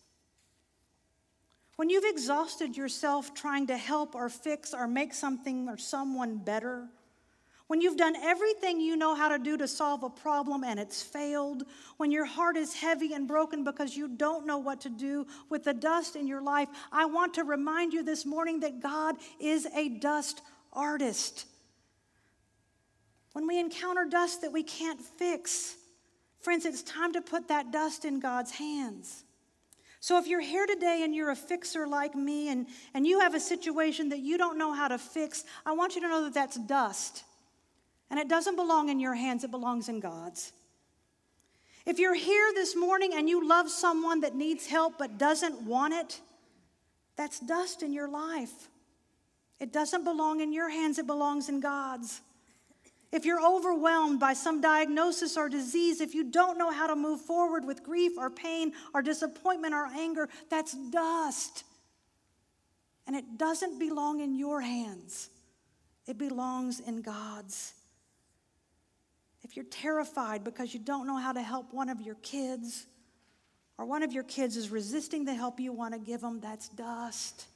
When 1.78 1.90
you've 1.90 2.06
exhausted 2.06 2.78
yourself 2.78 3.34
trying 3.34 3.68
to 3.68 3.78
help 3.78 4.14
or 4.14 4.30
fix 4.30 4.74
or 4.74 4.88
make 4.88 5.14
something 5.14 5.68
or 5.68 5.78
someone 5.78 6.38
better, 6.38 6.88
when 7.72 7.80
you've 7.80 7.96
done 7.96 8.18
everything 8.18 8.82
you 8.82 8.98
know 8.98 9.16
how 9.16 9.30
to 9.30 9.40
do 9.40 9.56
to 9.56 9.66
solve 9.66 10.04
a 10.04 10.10
problem 10.10 10.66
and 10.66 10.78
it's 10.78 11.02
failed, 11.02 11.64
when 11.96 12.12
your 12.12 12.26
heart 12.26 12.58
is 12.58 12.74
heavy 12.74 13.14
and 13.14 13.30
broken 13.30 13.64
because 13.64 13.96
you 13.96 14.10
don't 14.10 14.46
know 14.46 14.58
what 14.58 14.82
to 14.82 14.90
do 14.90 15.26
with 15.48 15.64
the 15.64 15.74
dust 15.74 16.18
in 16.18 16.28
your 16.28 16.42
life, 16.42 16.68
I 16.92 17.06
want 17.06 17.34
to 17.36 17.46
remind 17.46 17.94
you 17.94 18.04
this 18.04 18.26
morning 18.26 18.60
that 18.60 18.82
God 18.82 19.16
is 19.40 19.66
a 19.74 19.88
dust 19.88 20.42
artist. 20.74 21.46
When 23.32 23.48
we 23.48 23.58
encounter 23.58 24.04
dust 24.04 24.42
that 24.42 24.52
we 24.52 24.64
can't 24.64 25.00
fix, 25.00 25.78
friends, 26.42 26.66
it's 26.66 26.82
time 26.82 27.14
to 27.14 27.22
put 27.22 27.48
that 27.48 27.72
dust 27.72 28.04
in 28.04 28.20
God's 28.20 28.52
hands. 28.52 29.24
So 30.02 30.18
if 30.18 30.28
you're 30.28 30.42
here 30.42 30.66
today 30.66 31.04
and 31.06 31.16
you're 31.16 31.32
a 31.32 31.38
fixer 31.38 31.88
like 31.88 32.16
me 32.16 32.50
and, 32.50 32.68
and 32.94 33.08
you 33.08 33.22
have 33.22 33.34
a 33.34 33.40
situation 33.40 34.10
that 34.10 34.20
you 34.20 34.38
don't 34.38 34.58
know 34.58 34.74
how 34.74 34.90
to 34.90 34.98
fix, 34.98 35.46
I 35.66 35.72
want 35.72 35.96
you 35.96 36.02
to 36.02 36.10
know 36.10 36.26
that 36.26 36.34
that's 36.34 36.58
dust. 36.58 37.24
And 38.12 38.20
it 38.20 38.28
doesn't 38.28 38.58
belong 38.58 38.90
in 38.90 39.00
your 39.00 39.16
hands, 39.16 39.46
it 39.46 39.52
belongs 39.52 39.88
in 39.90 40.02
God's. 40.02 40.52
If 41.86 41.98
you're 41.98 42.14
here 42.14 42.52
this 42.54 42.76
morning 42.76 43.14
and 43.16 43.28
you 43.28 43.48
love 43.48 43.70
someone 43.70 44.22
that 44.22 44.36
needs 44.36 44.68
help 44.68 45.00
but 45.00 45.18
doesn't 45.18 45.62
want 45.64 45.94
it, 45.94 46.20
that's 47.16 47.40
dust 47.40 47.82
in 47.82 47.94
your 47.94 48.10
life. 48.10 48.68
It 49.60 49.72
doesn't 49.72 50.04
belong 50.04 50.42
in 50.42 50.52
your 50.52 50.70
hands, 50.70 51.00
it 51.00 51.08
belongs 51.08 51.50
in 51.50 51.62
God's. 51.62 52.22
If 53.12 53.26
you're 53.26 53.46
overwhelmed 53.46 54.20
by 54.20 54.34
some 54.34 54.62
diagnosis 54.62 55.38
or 55.38 55.50
disease, 55.50 56.02
if 56.02 56.14
you 56.14 56.24
don't 56.24 56.58
know 56.58 56.72
how 56.72 56.88
to 56.88 56.96
move 56.96 57.22
forward 57.22 57.66
with 57.66 57.84
grief 57.84 58.14
or 58.18 58.30
pain 58.30 58.74
or 58.94 59.02
disappointment 59.02 59.74
or 59.74 59.86
anger, 59.86 60.30
that's 60.50 60.74
dust. 60.74 61.64
And 63.08 63.16
it 63.16 63.38
doesn't 63.38 63.80
belong 63.80 64.20
in 64.20 64.36
your 64.36 64.62
hands, 64.62 65.30
it 66.08 66.18
belongs 66.18 66.82
in 66.82 67.02
God's. 67.02 67.74
If 69.52 69.58
you're 69.58 69.66
terrified 69.66 70.46
because 70.46 70.74
you 70.74 70.80
don't 70.80 71.06
know 71.06 71.18
how 71.18 71.34
to 71.34 71.42
help 71.42 71.74
one 71.74 71.90
of 71.90 72.00
your 72.00 72.16
kids, 72.16 72.88
or 73.78 73.86
one 73.86 74.02
of 74.02 74.14
your 74.14 74.24
kids 74.24 74.56
is 74.56 74.70
resisting 74.70 75.26
the 75.26 75.34
help 75.34 75.60
you 75.60 75.74
want 75.74 75.94
to 75.94 76.00
give 76.00 76.22
them, 76.22 76.40
that's 76.40 76.70
dust. 76.70 77.48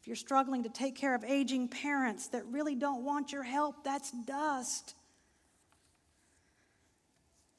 If 0.00 0.06
you're 0.06 0.14
struggling 0.14 0.62
to 0.62 0.68
take 0.68 0.94
care 0.94 1.16
of 1.16 1.24
aging 1.24 1.66
parents 1.66 2.28
that 2.28 2.46
really 2.46 2.76
don't 2.76 3.02
want 3.02 3.32
your 3.32 3.42
help, 3.42 3.82
that's 3.82 4.12
dust. 4.12 4.94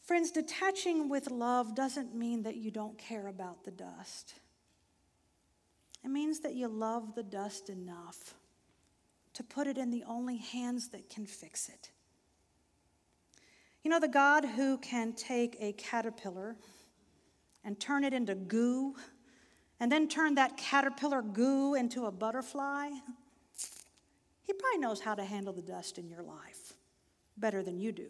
Friends, 0.05 0.31
detaching 0.31 1.09
with 1.09 1.29
love 1.29 1.75
doesn't 1.75 2.15
mean 2.15 2.43
that 2.43 2.55
you 2.55 2.71
don't 2.71 2.97
care 2.97 3.27
about 3.27 3.65
the 3.65 3.71
dust. 3.71 4.35
It 6.01 6.07
means 6.07 6.39
that 6.39 6.55
you 6.55 6.69
love 6.69 7.13
the 7.13 7.23
dust 7.23 7.69
enough 7.69 8.35
to 9.33 9.43
put 9.43 9.67
it 9.67 9.77
in 9.77 9.91
the 9.91 10.05
only 10.07 10.37
hands 10.37 10.87
that 10.91 11.09
can 11.09 11.25
fix 11.25 11.67
it. 11.67 11.89
You 13.83 13.91
know, 13.91 13.99
the 13.99 14.07
God 14.07 14.45
who 14.45 14.77
can 14.77 15.13
take 15.13 15.57
a 15.59 15.73
caterpillar 15.73 16.55
and 17.65 17.79
turn 17.79 18.03
it 18.03 18.13
into 18.13 18.35
goo, 18.35 18.95
and 19.79 19.91
then 19.91 20.07
turn 20.07 20.35
that 20.35 20.55
caterpillar 20.57 21.21
goo 21.21 21.75
into 21.75 22.05
a 22.05 22.11
butterfly, 22.11 22.89
he 24.41 24.53
probably 24.53 24.79
knows 24.79 25.01
how 25.01 25.15
to 25.15 25.23
handle 25.23 25.53
the 25.53 25.61
dust 25.61 25.97
in 25.97 26.07
your 26.07 26.23
life 26.23 26.73
better 27.37 27.61
than 27.63 27.79
you 27.79 27.91
do. 27.91 28.09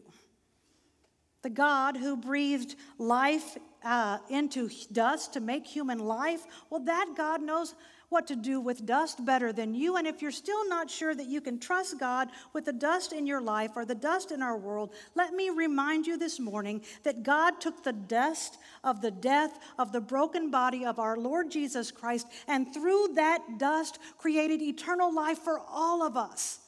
The 1.43 1.49
God 1.49 1.97
who 1.97 2.17
breathed 2.17 2.75
life 2.97 3.57
uh, 3.83 4.17
into 4.29 4.69
dust 4.91 5.33
to 5.33 5.39
make 5.39 5.67
human 5.67 5.99
life, 5.99 6.45
well, 6.69 6.81
that 6.81 7.13
God 7.15 7.41
knows 7.41 7.75
what 8.13 8.27
to 8.27 8.35
do 8.35 8.61
with 8.61 8.85
dust 8.85 9.25
better 9.25 9.51
than 9.51 9.73
you. 9.73 9.97
And 9.97 10.05
if 10.05 10.21
you're 10.21 10.31
still 10.31 10.69
not 10.69 10.89
sure 10.89 11.15
that 11.15 11.25
you 11.25 11.41
can 11.41 11.59
trust 11.59 11.99
God 11.99 12.29
with 12.53 12.63
the 12.63 12.71
dust 12.71 13.11
in 13.11 13.25
your 13.25 13.41
life 13.41 13.71
or 13.75 13.85
the 13.85 13.95
dust 13.95 14.31
in 14.31 14.43
our 14.43 14.55
world, 14.55 14.93
let 15.15 15.33
me 15.33 15.49
remind 15.49 16.05
you 16.05 16.15
this 16.15 16.39
morning 16.39 16.81
that 17.01 17.23
God 17.23 17.59
took 17.59 17.83
the 17.83 17.91
dust 17.91 18.59
of 18.83 19.01
the 19.01 19.09
death 19.09 19.59
of 19.79 19.91
the 19.91 19.99
broken 19.99 20.51
body 20.51 20.85
of 20.85 20.99
our 20.99 21.17
Lord 21.17 21.49
Jesus 21.49 21.91
Christ 21.91 22.27
and 22.47 22.71
through 22.71 23.15
that 23.15 23.57
dust 23.57 23.97
created 24.19 24.61
eternal 24.61 25.13
life 25.13 25.39
for 25.39 25.59
all 25.67 26.03
of 26.03 26.15
us. 26.15 26.59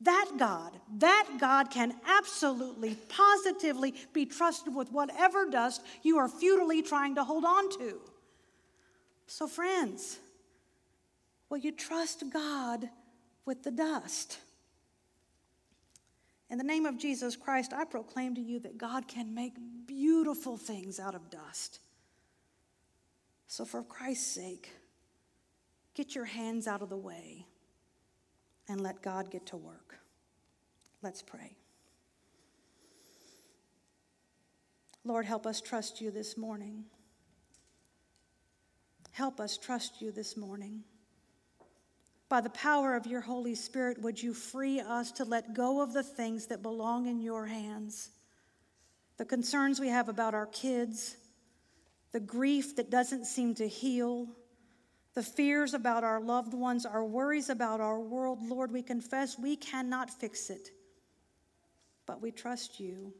That 0.00 0.32
God, 0.38 0.72
that 0.98 1.26
God 1.40 1.70
can 1.70 1.94
absolutely, 2.06 2.96
positively 3.08 3.94
be 4.12 4.26
trusted 4.26 4.74
with 4.74 4.92
whatever 4.92 5.48
dust 5.48 5.82
you 6.02 6.18
are 6.18 6.28
futilely 6.28 6.82
trying 6.82 7.14
to 7.14 7.24
hold 7.24 7.44
on 7.44 7.70
to. 7.78 8.00
So, 9.26 9.46
friends, 9.46 10.18
Will 11.48 11.58
you 11.58 11.72
trust 11.72 12.24
God 12.32 12.88
with 13.44 13.62
the 13.62 13.70
dust? 13.70 14.38
In 16.50 16.58
the 16.58 16.64
name 16.64 16.86
of 16.86 16.98
Jesus 16.98 17.36
Christ, 17.36 17.72
I 17.72 17.84
proclaim 17.84 18.34
to 18.34 18.40
you 18.40 18.60
that 18.60 18.78
God 18.78 19.08
can 19.08 19.34
make 19.34 19.54
beautiful 19.86 20.56
things 20.56 20.98
out 20.98 21.14
of 21.14 21.30
dust. 21.30 21.80
So, 23.48 23.64
for 23.64 23.82
Christ's 23.82 24.26
sake, 24.26 24.70
get 25.94 26.14
your 26.14 26.24
hands 26.24 26.66
out 26.66 26.82
of 26.82 26.88
the 26.88 26.96
way 26.96 27.46
and 28.68 28.80
let 28.80 29.02
God 29.02 29.30
get 29.30 29.46
to 29.46 29.56
work. 29.56 29.98
Let's 31.02 31.22
pray. 31.22 31.56
Lord, 35.04 35.24
help 35.24 35.46
us 35.46 35.60
trust 35.60 36.00
you 36.00 36.10
this 36.10 36.36
morning. 36.36 36.84
Help 39.12 39.40
us 39.40 39.56
trust 39.56 40.02
you 40.02 40.10
this 40.10 40.36
morning. 40.36 40.82
By 42.28 42.40
the 42.40 42.50
power 42.50 42.96
of 42.96 43.06
your 43.06 43.20
Holy 43.20 43.54
Spirit, 43.54 44.02
would 44.02 44.20
you 44.20 44.34
free 44.34 44.80
us 44.80 45.12
to 45.12 45.24
let 45.24 45.54
go 45.54 45.80
of 45.80 45.92
the 45.92 46.02
things 46.02 46.46
that 46.48 46.60
belong 46.60 47.06
in 47.06 47.20
your 47.20 47.46
hands? 47.46 48.10
The 49.16 49.24
concerns 49.24 49.78
we 49.78 49.88
have 49.88 50.08
about 50.08 50.34
our 50.34 50.46
kids, 50.46 51.16
the 52.10 52.20
grief 52.20 52.74
that 52.76 52.90
doesn't 52.90 53.26
seem 53.26 53.54
to 53.54 53.68
heal, 53.68 54.28
the 55.16 55.22
fears 55.22 55.72
about 55.72 56.04
our 56.04 56.20
loved 56.20 56.52
ones, 56.52 56.84
our 56.84 57.02
worries 57.02 57.48
about 57.48 57.80
our 57.80 57.98
world. 57.98 58.38
Lord, 58.42 58.70
we 58.70 58.82
confess 58.82 59.38
we 59.38 59.56
cannot 59.56 60.10
fix 60.10 60.50
it, 60.50 60.68
but 62.04 62.20
we 62.20 62.30
trust 62.30 62.78
you 62.78 63.14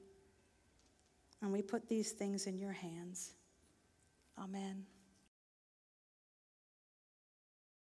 and 1.40 1.50
we 1.50 1.62
put 1.62 1.88
these 1.88 2.12
things 2.12 2.46
in 2.46 2.58
your 2.58 2.72
hands. 2.72 3.32
Amen. 4.38 4.84